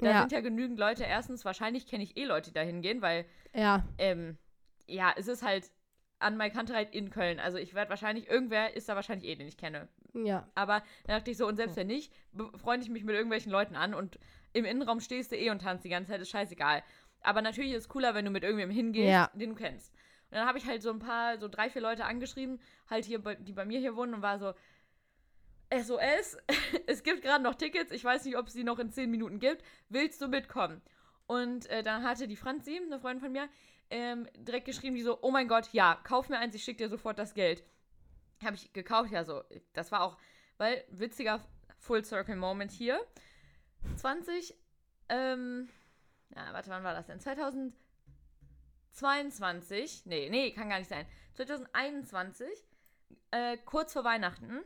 [0.00, 0.20] Da Ja.
[0.20, 1.04] sind ja genügend Leute.
[1.04, 3.84] Erstens, wahrscheinlich kenne ich eh Leute, die da hingehen, weil Ja.
[3.98, 4.38] ähm,
[4.86, 5.70] ja, es ist halt
[6.18, 7.38] an Mike Kantereit in Köln.
[7.40, 9.88] Also ich werde wahrscheinlich, irgendwer ist da wahrscheinlich eh, den ich kenne.
[10.14, 10.48] Ja.
[10.54, 12.12] Aber dann dachte ich so, und selbst wenn nicht,
[12.56, 14.18] freunde ich mich mit irgendwelchen Leuten an und
[14.52, 16.82] im Innenraum stehst du eh und tanzt die ganze Zeit, ist scheißegal.
[17.22, 19.30] Aber natürlich ist es cooler, wenn du mit irgendwem hingehst, Ja.
[19.34, 19.92] den du kennst.
[20.30, 23.18] Und dann habe ich halt so ein paar, so drei, vier Leute angeschrieben, halt hier,
[23.18, 24.52] die bei mir hier wohnen und war so,
[25.72, 26.36] SOS,
[26.86, 29.38] es gibt gerade noch Tickets, ich weiß nicht, ob es die noch in zehn Minuten
[29.38, 30.82] gibt, willst du mitkommen?
[31.26, 33.48] Und äh, dann hatte die Franzi, eine Freundin von mir,
[33.90, 36.88] ähm, direkt geschrieben, die so, oh mein Gott, ja, kauf mir eins, ich schicke dir
[36.88, 37.62] sofort das Geld.
[38.44, 39.42] Habe ich gekauft, ja so.
[39.72, 40.18] Das war auch,
[40.58, 41.40] weil, witziger
[41.78, 43.00] Full Circle Moment hier.
[43.96, 44.54] 20,
[45.08, 45.68] ähm,
[46.30, 47.20] na, warte, wann war das denn?
[47.20, 51.06] 2022, nee, nee, kann gar nicht sein.
[51.34, 52.48] 2021,
[53.30, 54.60] äh, kurz vor Weihnachten,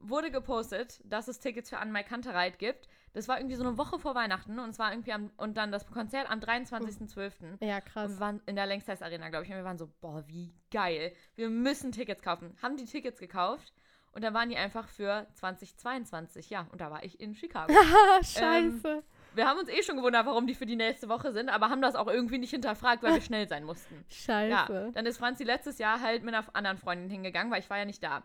[0.00, 2.88] wurde gepostet, dass es Tickets für Anne Kantereit gibt.
[3.12, 5.72] Das war irgendwie so eine Woche vor Weihnachten und es war irgendwie am, und dann
[5.72, 7.64] das Konzert am 23.12.
[7.64, 8.10] Ja, Und krass.
[8.12, 9.50] wir waren in der Längsteils Arena, glaube ich.
[9.50, 11.12] Und wir waren so, boah, wie geil.
[11.34, 12.56] Wir müssen Tickets kaufen.
[12.62, 13.72] Haben die Tickets gekauft.
[14.12, 16.50] Und dann waren die einfach für 2022.
[16.50, 17.72] Ja, und da war ich in Chicago.
[18.22, 19.02] Scheiße.
[19.34, 21.80] wir haben uns eh schon gewundert, warum die für die nächste Woche sind, aber haben
[21.82, 24.04] das auch irgendwie nicht hinterfragt, weil wir schnell sein mussten.
[24.26, 24.90] Ja, scheiße.
[24.94, 27.84] dann ist Franzi letztes Jahr halt mit einer anderen Freundin hingegangen, weil ich war ja
[27.84, 28.22] nicht da.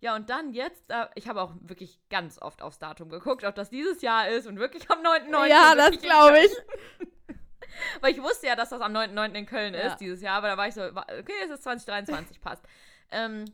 [0.00, 3.54] Ja, und dann jetzt, äh, ich habe auch wirklich ganz oft aufs Datum geguckt, ob
[3.54, 5.46] das dieses Jahr ist und wirklich am 9.9.
[5.48, 6.50] Ja, das glaube ich.
[8.00, 9.34] Weil ich wusste ja, dass das am 9.9.
[9.34, 9.80] in Köln Ja.
[9.80, 12.62] ist dieses Jahr, aber da war ich so, okay, es ist 2023, passt.
[13.10, 13.44] Ähm,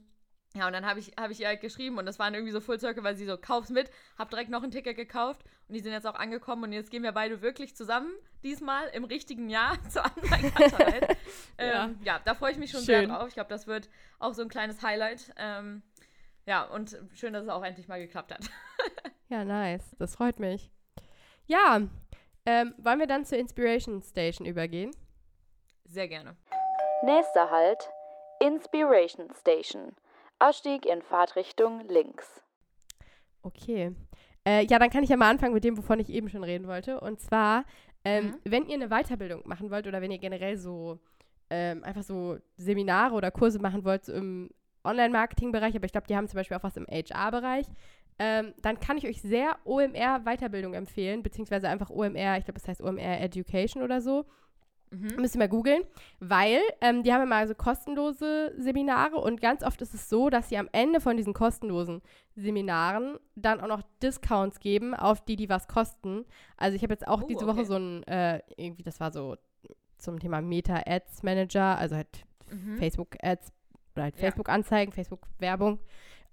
[0.56, 2.60] ja, und dann habe ich, hab ich ihr halt geschrieben und das waren irgendwie so
[2.60, 5.80] Full Circle, weil sie so, kauf's mit, hab direkt noch ein Ticket gekauft und die
[5.80, 8.12] sind jetzt auch angekommen und jetzt gehen wir beide wirklich zusammen,
[8.44, 11.08] diesmal im richtigen Jahr zur Anleitung.
[11.58, 12.20] ähm, ja.
[12.24, 13.08] da freue ich mich schon sehr Schön.
[13.08, 13.26] drauf.
[13.28, 13.88] Ich glaube, das wird
[14.20, 15.34] auch so ein kleines Highlight.
[15.36, 15.82] Ähm,
[16.46, 18.40] ja, und schön, dass es auch endlich mal geklappt hat.
[19.30, 19.96] Ja, nice.
[19.98, 20.70] Das freut mich.
[21.46, 21.80] Ja,
[22.46, 24.90] ähm, wollen wir dann zur Inspiration Station übergehen?
[25.86, 26.36] Sehr gerne.
[27.02, 27.88] Nächster Halt
[28.40, 29.96] Inspiration Station.
[30.38, 32.42] Ausstieg in Fahrtrichtung links.
[33.42, 33.96] Okay.
[34.46, 36.68] Äh, ja, dann kann ich ja mal anfangen mit dem, wovon ich eben schon reden
[36.68, 37.00] wollte.
[37.00, 37.64] Und zwar,
[38.04, 38.40] ähm, Mhm.
[38.44, 40.98] wenn ihr eine Weiterbildung machen wollt oder wenn ihr generell so
[41.50, 44.50] ähm, einfach so Seminare oder Kurse machen wollt so im
[44.84, 47.66] Online-Marketing-Bereich, aber ich glaube, die haben zum Beispiel auch was im HR-Bereich,
[48.18, 52.80] ähm, dann kann ich euch sehr OMR-Weiterbildung empfehlen, beziehungsweise einfach OMR, ich glaube, das heißt
[52.82, 54.24] OMR Education oder so.
[54.90, 55.16] Mhm.
[55.16, 55.82] Müsst ihr mal googeln,
[56.20, 60.30] weil ähm, die haben ja mal so kostenlose Seminare und ganz oft ist es so,
[60.30, 62.00] dass sie am Ende von diesen kostenlosen
[62.36, 66.24] Seminaren dann auch noch Discounts geben auf die, die was kosten.
[66.56, 67.56] Also ich habe jetzt auch Oh, diese okay.
[67.56, 69.36] Woche so ein, äh, irgendwie, das war so
[69.98, 72.76] zum Thema Meta Ads Manager, also halt Mhm.
[72.76, 73.52] Facebook Ads
[73.94, 74.20] oder halt Ja.
[74.22, 75.78] Facebook Anzeigen, Facebook Werbung.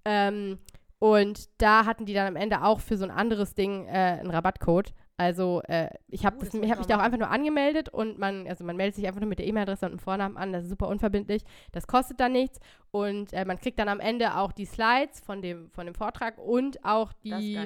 [0.06, 0.60] Ähm,
[1.00, 4.30] und da hatten die dann am Ende auch für so ein anderes Ding äh, einen
[4.30, 4.94] Rabattcode.
[5.18, 8.48] Also äh, ich habe Uh, ich hab mich da auch einfach nur angemeldet und man,
[8.48, 10.52] also man meldet sich einfach nur mit der E-Mail-Adresse und dem Vornamen an.
[10.52, 11.44] Das ist super unverbindlich.
[11.72, 12.60] Das kostet dann nichts
[12.90, 16.40] und äh, man kriegt dann am Ende auch die Slides von dem von dem Vortrag
[16.40, 17.60] und auch die.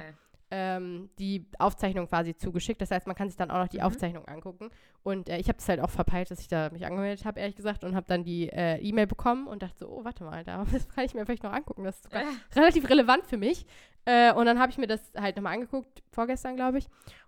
[0.55, 2.79] Ähm, die Aufzeichnung quasi zugeschickt.
[2.81, 3.83] Das heißt, man kann sich dann auch noch die Mhm.
[3.83, 4.69] Aufzeichnung angucken.
[5.03, 7.55] Und äh, ich habe das halt auch verpeilt, dass ich da mich angemeldet habe, ehrlich
[7.57, 10.63] gesagt, und habe dann die äh, E-Mail bekommen und dachte so, oh, warte mal, da
[10.71, 11.83] das kann ich mir vielleicht noch angucken.
[11.83, 12.25] Das ist sogar Äh,
[12.55, 13.65] relativ relevant für mich.
[14.05, 16.87] Äh, und dann habe ich mir das halt nochmal angeguckt, vorgestern, glaube ich.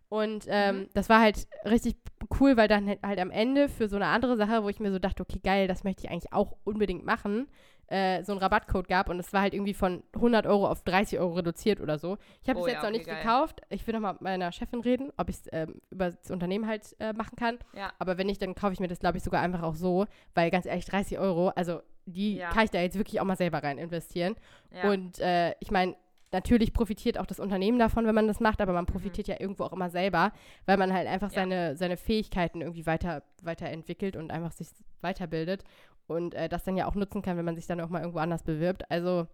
[0.09, 0.89] Und ähm, Mhm.
[0.93, 1.97] das war halt richtig
[2.39, 4.91] cool, weil dann halt, halt am Ende für so eine andere Sache, wo ich mir
[4.91, 7.47] so dachte, okay, geil, das möchte ich eigentlich auch unbedingt machen,
[7.87, 11.19] äh, so einen Rabattcode gab und es war halt irgendwie von 100 Euro auf 30
[11.19, 12.17] Euro reduziert oder so.
[12.43, 13.17] Ich habe Oh es ja, jetzt noch okay, nicht geil.
[13.21, 13.61] gekauft.
[13.69, 16.67] Ich will noch mal mit meiner Chefin reden, ob ich es ähm, über das Unternehmen
[16.67, 17.59] halt äh, machen kann.
[17.73, 17.91] ja.
[17.99, 20.51] Aber wenn nicht, dann kaufe ich mir das, glaube ich, sogar einfach auch so, weil
[20.51, 22.49] ganz ehrlich, 30 Euro, also die Ja.
[22.51, 24.35] kann ich da jetzt wirklich auch mal selber rein investieren.
[24.71, 24.89] ja.
[24.89, 25.95] Und äh, ich meine,
[26.33, 28.87] natürlich profitiert auch das Unternehmen davon, wenn man das macht, aber man Mhm.
[28.91, 30.33] profitiert ja irgendwo auch immer selber,
[30.65, 31.35] weil man halt einfach Ja.
[31.35, 34.67] seine, seine Fähigkeiten irgendwie weiter, weiterentwickelt und einfach sich
[35.01, 35.63] weiterbildet
[36.07, 38.19] und äh, das dann ja auch nutzen kann, wenn man sich dann auch mal irgendwo
[38.19, 38.89] anders bewirbt.
[38.89, 39.27] Also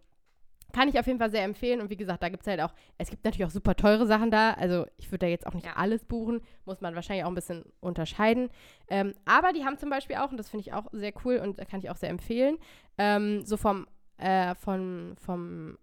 [0.73, 1.79] kann ich auf jeden Fall sehr empfehlen.
[1.79, 4.31] Und wie gesagt, da gibt es halt auch, es gibt natürlich auch super teure Sachen
[4.31, 4.51] da.
[4.51, 7.63] Also ich würde da jetzt auch nicht alles buchen, muss man wahrscheinlich auch ein bisschen
[7.79, 8.49] unterscheiden.
[8.89, 11.57] Ähm, aber die haben zum Beispiel auch, und das finde ich auch sehr cool und
[11.69, 12.57] kann ich auch sehr empfehlen,
[12.97, 15.77] ähm, so vom, äh, von, vom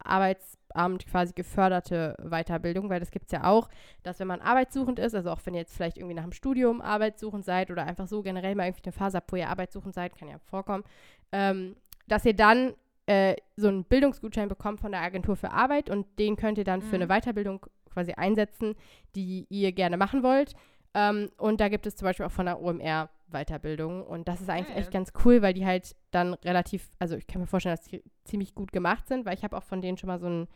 [0.74, 3.68] Arbeitsamt quasi geförderte Weiterbildung, weil das gibt es ja auch,
[4.02, 6.80] dass wenn man arbeitssuchend ist, also auch wenn ihr jetzt vielleicht irgendwie nach dem Studium
[6.80, 10.16] arbeitssuchend seid oder einfach so generell mal irgendwie eine Phase habt, wo ihr arbeitssuchend seid,
[10.16, 10.84] kann ja vorkommen,
[11.32, 11.76] ähm,
[12.08, 12.74] dass ihr dann
[13.06, 16.82] äh, so einen Bildungsgutschein bekommt von der Agentur für Arbeit und den könnt ihr dann
[16.82, 17.02] für Mhm.
[17.02, 18.74] eine Weiterbildung quasi einsetzen,
[19.16, 20.54] die ihr gerne machen wollt.
[20.94, 24.04] Ähm, und da gibt es zum Beispiel auch von der OMR Weiterbildung.
[24.06, 24.78] Und das ist eigentlich Geil.
[24.78, 28.02] echt ganz cool, weil die halt dann relativ, also ich kann mir vorstellen, dass die
[28.24, 30.48] ziemlich gut gemacht sind, weil ich habe auch von denen schon mal so ein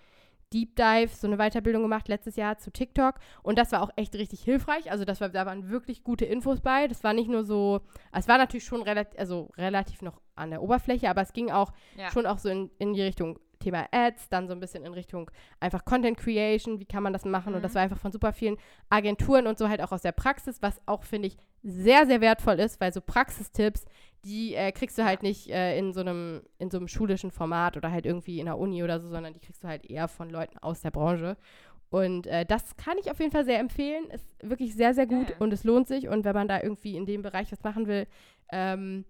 [0.53, 3.17] Deep Dive, so eine Weiterbildung gemacht letztes Jahr zu TikTok.
[3.43, 4.91] Und das war auch echt richtig hilfreich.
[4.91, 6.87] Also das war, da waren wirklich gute Infos bei.
[6.87, 7.81] Das war nicht nur so,
[8.13, 11.73] es war natürlich schon relativ, also relativ noch an der Oberfläche, aber es ging auch
[11.97, 12.11] ja.
[12.13, 15.31] schon auch so in, in die Richtung Thema Ads, dann so ein bisschen in Richtung
[15.59, 17.55] einfach Content Creation, wie kann man das machen?
[17.55, 17.77] Und das Mhm.
[17.77, 18.57] war einfach von super vielen
[18.91, 22.61] Agenturen und so halt auch aus der Praxis, was auch, finde ich, sehr, sehr wertvoll
[22.61, 23.87] ist, weil so Praxistipps,
[24.25, 27.77] die äh, kriegst du halt nicht äh, in so einem in so einem schulischen Format
[27.77, 30.31] oder halt irgendwie in der Uni oder so, sondern die kriegst du halt eher von
[30.31, 31.37] Leuten aus der Branche.
[31.91, 34.11] Und äh, das kann ich auf jeden Fall sehr empfehlen.
[34.11, 35.37] Ist wirklich sehr, sehr gut Geil.
[35.39, 36.09] und es lohnt sich.
[36.09, 38.07] Und wenn man da irgendwie in dem Bereich was machen will,
[38.51, 39.05] ähm,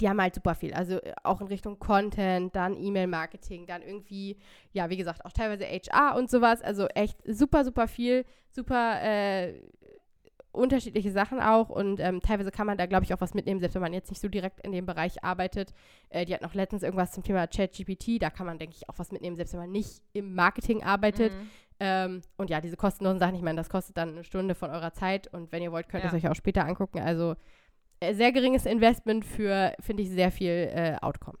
[0.00, 0.72] die haben halt super viel.
[0.72, 4.38] Also äh, auch in Richtung Content, dann E-Mail-Marketing, dann irgendwie,
[4.72, 6.62] ja, wie gesagt, auch teilweise HR und sowas.
[6.62, 9.60] Also echt super, super viel, super äh,
[10.52, 11.68] unterschiedliche Sachen auch.
[11.70, 14.10] Und ähm, teilweise kann man da, glaube ich, auch was mitnehmen, selbst wenn man jetzt
[14.10, 15.72] nicht so direkt in dem Bereich arbeitet.
[16.10, 18.20] Äh, die hat noch letztens irgendwas zum Thema ChatGPT.
[18.22, 21.32] Da kann man, denke ich, auch was mitnehmen, selbst wenn man nicht im Marketing arbeitet.
[21.32, 21.50] Mhm.
[21.80, 24.92] Ähm, und ja, diese kostenlosen Sachen, ich meine, das kostet dann eine Stunde von eurer
[24.92, 26.16] Zeit und wenn ihr wollt, könnt ihr Ja.
[26.16, 27.00] es euch auch später angucken.
[27.00, 27.34] Also
[28.00, 31.38] äh, sehr geringes Investment für, finde ich, sehr viel äh, Outcome.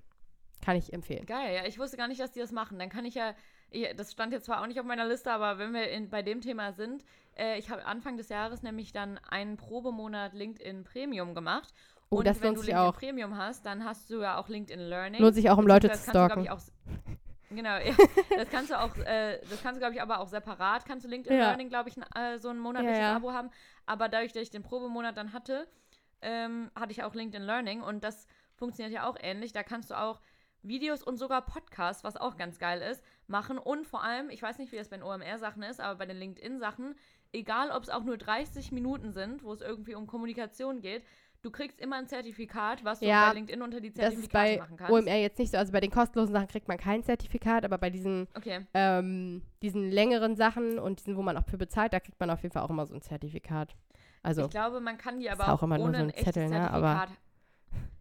[0.64, 1.26] Kann ich empfehlen.
[1.26, 2.78] Geil, ja, ich wusste gar nicht, dass die das machen.
[2.78, 3.34] Dann kann ich ja,
[3.72, 6.22] ich, das stand jetzt zwar auch nicht auf meiner Liste, aber wenn wir in, bei
[6.22, 7.04] dem Thema sind,
[7.36, 11.72] äh, ich habe Anfang des Jahres nämlich dann einen Probemonat LinkedIn Premium gemacht.
[12.10, 12.98] Oh, und das wenn lohnt du sich LinkedIn auch.
[12.98, 15.20] Premium hast, dann hast du ja auch LinkedIn Learning.
[15.20, 16.48] Lohnt sich auch, um Leute zu kannst du, stalken.
[16.50, 16.60] auch,
[17.50, 17.94] genau, ja,
[18.36, 21.08] das kannst du auch, äh, das kannst du, glaube ich, aber auch separat, kannst du
[21.08, 21.48] LinkedIn Ja.
[21.48, 23.16] Learning, glaube ich, äh, so ein monatliches ja.
[23.16, 23.50] Abo haben.
[23.86, 25.66] Aber dadurch, dass ich den Probemonat dann hatte,
[26.20, 29.52] ähm, hatte ich auch LinkedIn Learning und das funktioniert ja auch ähnlich.
[29.52, 30.20] Da kannst du auch
[30.62, 33.02] Videos und sogar Podcasts, was auch ganz geil ist,
[33.32, 33.58] machen.
[33.58, 36.16] Und vor allem, ich weiß nicht, wie das bei den OMR-Sachen ist, aber bei den
[36.18, 36.94] LinkedIn-Sachen,
[37.32, 41.02] egal ob es auch nur 30 Minuten sind, wo es irgendwie um Kommunikation geht,
[41.42, 44.52] du kriegst immer ein Zertifikat, was du Ja, bei LinkedIn unter die Das ist Zertifikate
[44.54, 44.92] bei machen kannst.
[44.92, 45.58] OMR jetzt nicht so.
[45.58, 48.64] Also bei den kostenlosen Sachen kriegt man kein Zertifikat, aber bei diesen, Okay.
[48.74, 52.40] ähm, diesen längeren Sachen und diesen, wo man auch für bezahlt, da kriegt man auf
[52.42, 53.74] jeden Fall auch immer so ein Zertifikat.
[54.22, 56.50] Also, ich glaube, man kann die ist aber auch auch, ohne so ein Zettel, ne,
[56.50, 56.72] Zertifikat.
[56.72, 57.08] aber-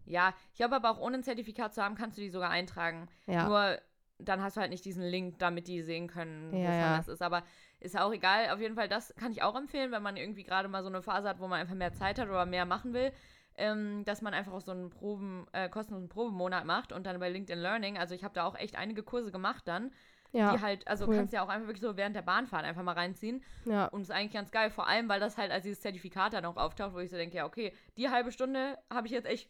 [0.05, 3.07] Ja, ich glaube aber auch ohne ein Zertifikat zu haben, kannst du die sogar eintragen.
[3.27, 3.47] ja.
[3.47, 3.79] Nur
[4.24, 6.97] dann hast du halt nicht diesen Link, damit die sehen können, Ja, wovon ja.
[6.97, 7.22] das ist.
[7.22, 7.43] Aber
[7.80, 8.49] ist ja auch egal.
[8.51, 11.01] Auf jeden Fall, das kann ich auch empfehlen, wenn man irgendwie gerade mal so eine
[11.01, 13.11] Phase hat, wo man einfach mehr Zeit hat oder mehr machen will.
[13.57, 17.30] Ähm, dass man einfach auch so einen Proben, äh, kostenlosen Probemonat macht und dann bei
[17.30, 19.91] LinkedIn Learning, also ich habe da auch echt einige Kurse gemacht dann,
[20.32, 21.17] ja, die halt, also cool.
[21.17, 23.43] kannst du ja auch einfach wirklich so während der Bahnfahrt einfach mal reinziehen.
[23.65, 23.88] ja.
[23.88, 26.55] Und ist eigentlich ganz geil, vor allem, weil das halt als dieses Zertifikat dann auch
[26.55, 29.49] auftaucht, wo ich so denke, ja, okay, die halbe Stunde habe ich jetzt echt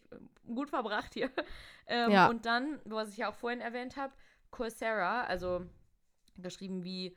[0.52, 1.30] gut verbracht hier.
[1.86, 2.26] ähm, Ja.
[2.28, 4.12] Und dann, was ich ja auch vorhin erwähnt habe,
[4.52, 5.66] Coursera, also
[6.38, 7.16] geschrieben wie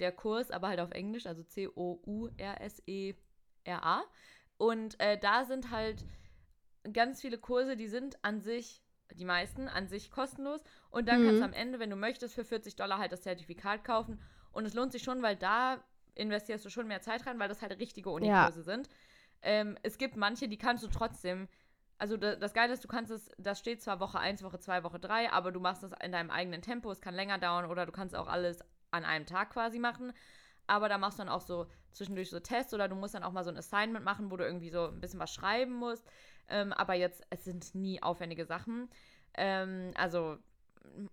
[0.00, 3.12] der Kurs, aber halt auf Englisch, also C-O-U-R-S-E-R-A.
[4.56, 6.04] Und äh, da sind halt
[6.92, 8.82] ganz viele Kurse, die sind an sich,
[9.14, 10.62] die meisten, an sich kostenlos.
[10.90, 11.40] Und dann kannst Mhm.
[11.40, 14.20] du am Ende, wenn du möchtest, für 40 Dollar halt das Zertifikat kaufen.
[14.52, 15.82] Und es lohnt sich schon, weil da
[16.14, 18.88] investierst du schon mehr Zeit rein, weil das halt richtige Unikurse sind.
[19.42, 21.48] Ähm, es gibt manche, die kannst du trotzdem.
[22.02, 24.82] Also da, das Geile ist, du kannst es, das steht zwar Woche 1, Woche 2,
[24.82, 27.86] Woche 3, aber du machst es in deinem eigenen Tempo, es kann länger dauern oder
[27.86, 28.58] du kannst auch alles
[28.90, 30.12] an einem Tag quasi machen.
[30.66, 33.30] aber da machst du dann auch so zwischendurch so Tests oder du musst dann auch
[33.30, 36.04] mal so ein Assignment machen, wo du irgendwie so ein bisschen was schreiben musst.
[36.48, 38.90] Ähm, aber jetzt, es sind nie aufwendige Sachen.
[39.34, 40.38] Ähm, also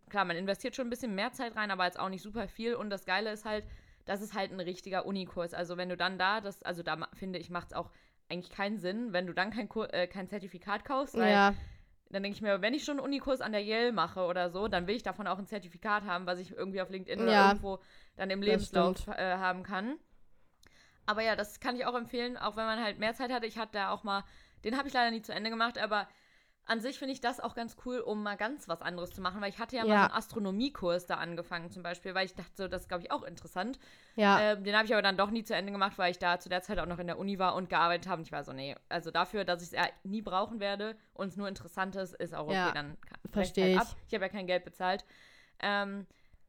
[0.10, 2.74] klar, man investiert schon ein bisschen mehr Zeit rein, aber jetzt auch nicht super viel.
[2.74, 3.64] Und das Geile ist halt,
[4.06, 5.54] das ist halt ein richtiger Unikurs.
[5.54, 7.92] Also wenn du dann da, das, also da finde ich, macht es auch
[8.30, 11.54] eigentlich keinen Sinn, wenn du dann kein, Kur äh, kein Zertifikat kaufst, weil Ja,
[12.12, 14.68] dann denke ich mir, wenn ich schon einen Unikurs an der Yale mache oder so,
[14.68, 17.40] dann will ich davon auch ein Zertifikat haben, was ich irgendwie auf LinkedIn oder Ja,
[17.40, 17.80] irgendwo
[18.18, 20.00] dann im das Lebenslauf äh, haben kann.
[21.06, 23.46] Aber ja, das kann ich auch empfehlen, auch wenn man halt mehr Zeit hatte.
[23.48, 24.24] Ich hatte da auch mal,
[24.64, 26.08] den habe ich leider nie zu Ende gemacht, aber
[26.70, 29.42] an sich finde ich das auch ganz cool, um mal ganz was anderes zu machen,
[29.42, 30.02] weil ich hatte ja, mal Ja.
[30.02, 33.12] so einen Astronomiekurs da angefangen zum Beispiel, weil ich dachte, so, das ist, glaube ich,
[33.12, 33.80] auch interessant.
[34.16, 36.40] ja, Ähm, den habe ich aber dann doch nie zu Ende gemacht, weil ich da
[36.40, 38.20] zu der Zeit auch noch in der Uni war und gearbeitet habe.
[38.20, 41.30] Und ich war so, nee, also dafür, dass ich es ja nie brauchen werde und
[41.30, 42.98] es nur interessant ist, ist auch okay, Ja, dann
[43.36, 43.80] halt ich.
[43.80, 43.88] ab.
[44.08, 45.06] Ich habe ja kein Geld bezahlt.
[45.60, 46.06] Ähm,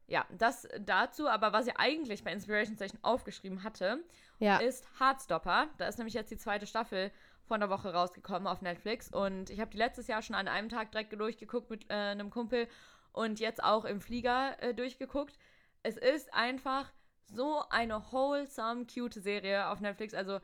[0.07, 4.03] ja, das dazu, aber was ich eigentlich bei Inspiration Station aufgeschrieben hatte,
[4.39, 4.57] ja.
[4.57, 5.67] ist Heartstopper.
[5.77, 7.11] Da ist nämlich jetzt die zweite Staffel
[7.51, 9.11] von der Woche rausgekommen auf Netflix.
[9.11, 12.29] Und ich habe die letztes Jahr schon an einem Tag direkt durchgeguckt mit äh, einem
[12.29, 12.69] Kumpel
[13.11, 15.37] und jetzt auch im Flieger äh, durchgeguckt.
[15.83, 16.93] Es ist einfach
[17.25, 20.13] so eine wholesome, cute Serie auf Netflix.
[20.13, 20.39] Also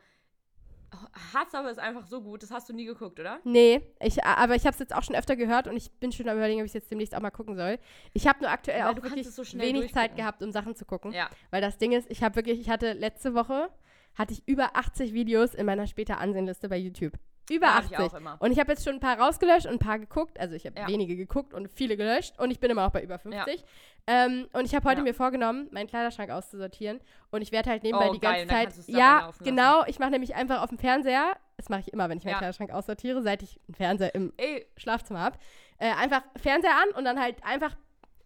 [1.32, 2.42] Heartstopper ist einfach so gut.
[2.42, 3.40] Das hast du nie geguckt, oder?
[3.42, 6.28] Nee, ich, aber ich habe es jetzt auch schon öfter gehört und ich bin schon
[6.28, 7.78] am überlegen, ob ich es jetzt demnächst auch mal gucken soll.
[8.12, 11.12] Ich habe nur aktuell Weil auch wirklich so wenig Zeit gehabt, um Sachen zu gucken.
[11.12, 11.30] Ja.
[11.50, 13.70] Weil das Ding ist, ich habe wirklich, ich hatte letzte Woche,
[14.14, 17.12] hatte ich über 80 Videos in meiner später Ansehenliste bei YouTube.
[17.50, 17.92] Über Ja, hab 80.
[17.92, 18.36] ich auch immer.
[18.40, 20.38] Und ich habe jetzt schon ein paar rausgelöscht und ein paar geguckt.
[20.38, 20.86] Also ich habe Ja.
[20.86, 22.38] wenige geguckt und viele gelöscht.
[22.38, 23.64] Und ich bin immer noch bei über 50.
[24.06, 25.04] Ähm, und ich habe heute Ja.
[25.04, 27.00] mir vorgenommen, meinen Kleiderschrank auszusortieren.
[27.30, 28.88] Und ich werde halt nebenbei Oh, die geil, ganze Zeit.
[28.94, 29.84] Ja, genau.
[29.86, 31.36] Ich mache nämlich einfach auf dem Fernseher.
[31.56, 32.38] Das mache ich immer, wenn ich meinen Ja.
[32.38, 35.38] Kleiderschrank aussortiere, seit ich einen Fernseher im Ey, Schlafzimmer habe.
[35.78, 37.76] Äh, einfach Fernseher an und dann halt einfach.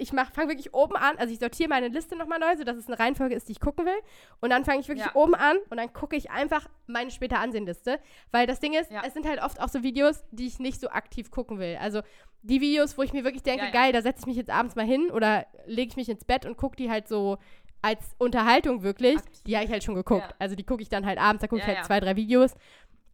[0.02, 2.98] Ich fange wirklich oben an, also ich sortiere meine Liste nochmal neu, sodass es eine
[2.98, 3.98] Reihenfolge ist, die ich gucken will.
[4.40, 5.14] Und dann fange ich wirklich Ja.
[5.14, 7.98] oben an und dann gucke ich einfach meine später Ansehenliste.
[8.32, 9.02] Weil das Ding ist, Ja.
[9.06, 11.78] es sind halt oft auch so Videos, die ich nicht so aktiv gucken will.
[11.80, 12.02] Also
[12.42, 14.74] die Videos, wo ich mir wirklich denke, Ja, geil, da setze ich mich jetzt abends
[14.74, 17.38] mal hin oder lege ich mich ins Bett und gucke die halt so
[17.80, 19.16] als Unterhaltung wirklich.
[19.18, 19.42] Aktiv.
[19.46, 20.34] Die habe ich halt schon geguckt.
[20.38, 22.54] Also die gucke ich dann halt abends, da gucke ich halt zwei, drei Videos.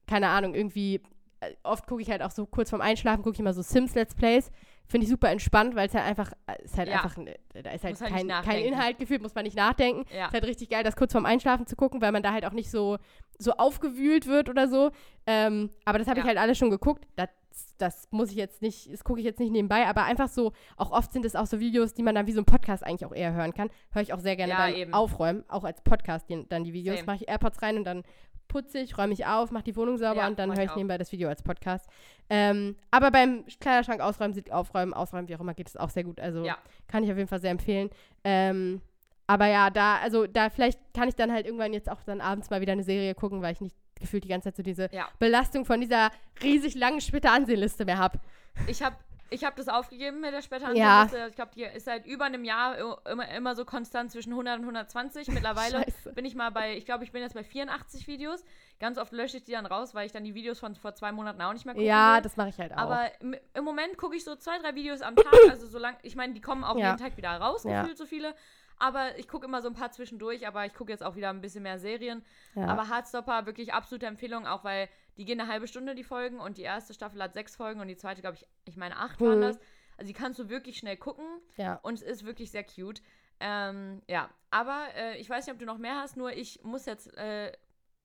[0.06, 1.02] Keine Ahnung, irgendwie
[1.40, 3.94] äh, oft gucke ich halt auch so kurz vorm Einschlafen, gucke ich immer so Sims
[3.94, 4.50] Let's Plays.
[4.88, 6.94] Finde ich super entspannt, weil es halt einfach, äh, ist halt Ja.
[7.02, 8.64] einfach, ne- da ist halt, halt kein, kein.
[8.64, 10.04] Inhalt gefühlt, muss man nicht nachdenken.
[10.16, 10.26] ja.
[10.26, 12.52] Ist halt richtig geil, das kurz vorm Einschlafen zu gucken, weil man da halt auch
[12.52, 12.96] nicht so,
[13.38, 14.90] so aufgewühlt wird oder so.
[15.26, 16.28] Ähm, aber das habe ich Ja.
[16.28, 17.06] halt alles schon geguckt.
[17.16, 17.28] Das,
[17.76, 20.90] das muss ich jetzt nicht, das gucke ich jetzt nicht nebenbei, aber einfach so, auch
[20.92, 23.14] oft sind es auch so Videos, die man dann wie so ein Podcast eigentlich auch
[23.14, 23.68] eher hören kann.
[23.90, 24.94] Höre ich auch sehr gerne Ja, beim eben.
[24.94, 27.04] Aufräumen, auch als Podcast die, dann die Videos.
[27.04, 28.04] Mache ich AirPods rein und dann
[28.48, 30.76] putze ich, räume ich auf, mache die Wohnung sauber Ja, und dann höre ich auch.
[30.76, 31.88] nebenbei das Video als Podcast.
[32.30, 36.04] Ähm, aber beim Kleiderschrank ausräumen, sieht aufräumen, ausräumen, wie auch immer, geht es auch sehr
[36.04, 36.18] gut.
[36.20, 36.56] Also Ja.
[36.88, 37.90] kann ich auf jeden Fall sehr empfehlen.
[38.24, 38.80] Ähm,
[39.26, 42.48] aber ja, da, also da vielleicht kann ich dann halt irgendwann jetzt auch dann abends
[42.50, 45.08] mal wieder eine Serie gucken, weil ich nicht gefühlt die ganze Zeit so diese Ja.
[45.18, 46.10] Belastung von dieser
[46.42, 48.18] riesig langen später Ansehenliste mehr habe.
[48.66, 48.96] Ich habe
[49.30, 51.08] ich hab das aufgegeben mit der später Ja.
[51.28, 52.76] Ich glaube, die ist seit über einem Jahr
[53.10, 55.28] immer, immer so konstant zwischen 100 und 120.
[55.32, 56.12] Mittlerweile Scheiße.
[56.12, 58.44] bin ich mal bei, ich glaube, ich bin jetzt bei 84 Videos.
[58.80, 61.12] Ganz oft lösche ich die dann raus, weil ich dann die Videos von vor zwei
[61.12, 62.22] Monaten auch nicht mehr gucken Ja, will.
[62.22, 62.78] das mache ich halt auch.
[62.78, 65.32] Aber im, im Moment gucke ich so zwei, drei Videos am Tag.
[65.50, 66.86] Also solange, ich meine, die kommen auch Ja.
[66.92, 67.80] jeden Tag wieder raus, Ja.
[67.82, 68.34] gefühlt so viele.
[68.80, 71.40] Aber ich gucke immer so ein paar zwischendurch, aber ich gucke jetzt auch wieder ein
[71.40, 72.24] bisschen mehr Serien.
[72.54, 72.66] ja.
[72.68, 76.40] Aber Heartstopper, wirklich absolute Empfehlung, auch weil die gehen eine halbe Stunde, die Folgen.
[76.40, 79.20] Und die erste Staffel hat sechs Folgen und die zweite, glaube ich, ich meine, acht
[79.20, 79.42] waren Mhm.
[79.42, 79.58] das.
[79.98, 81.80] Also die kannst du wirklich schnell gucken ja.
[81.82, 83.02] und es ist wirklich sehr cute.
[83.40, 86.86] Ähm, ja, aber äh, ich weiß nicht, ob du noch mehr hast, nur ich muss
[86.86, 87.52] jetzt äh,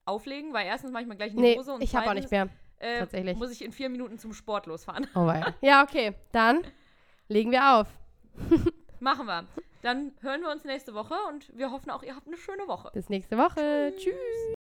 [0.06, 2.14] auflegen, weil erstens mache ich mir gleich in die Nee, Hose und ich habe auch
[2.16, 2.50] nicht mehr.
[2.80, 3.38] äh, tatsächlich.
[3.38, 5.08] muss ich in vier Minuten zum Sport losfahren.
[5.16, 5.54] Oh wei.
[5.62, 6.14] ja, okay.
[6.32, 6.64] Dann
[7.30, 7.88] legen wir auf.
[9.00, 9.46] Machen wir.
[9.84, 12.90] Dann hören wir uns nächste Woche und wir hoffen auch, ihr habt eine schöne Woche.
[12.94, 13.94] Bis nächste Woche.
[13.98, 14.50] Tschüss.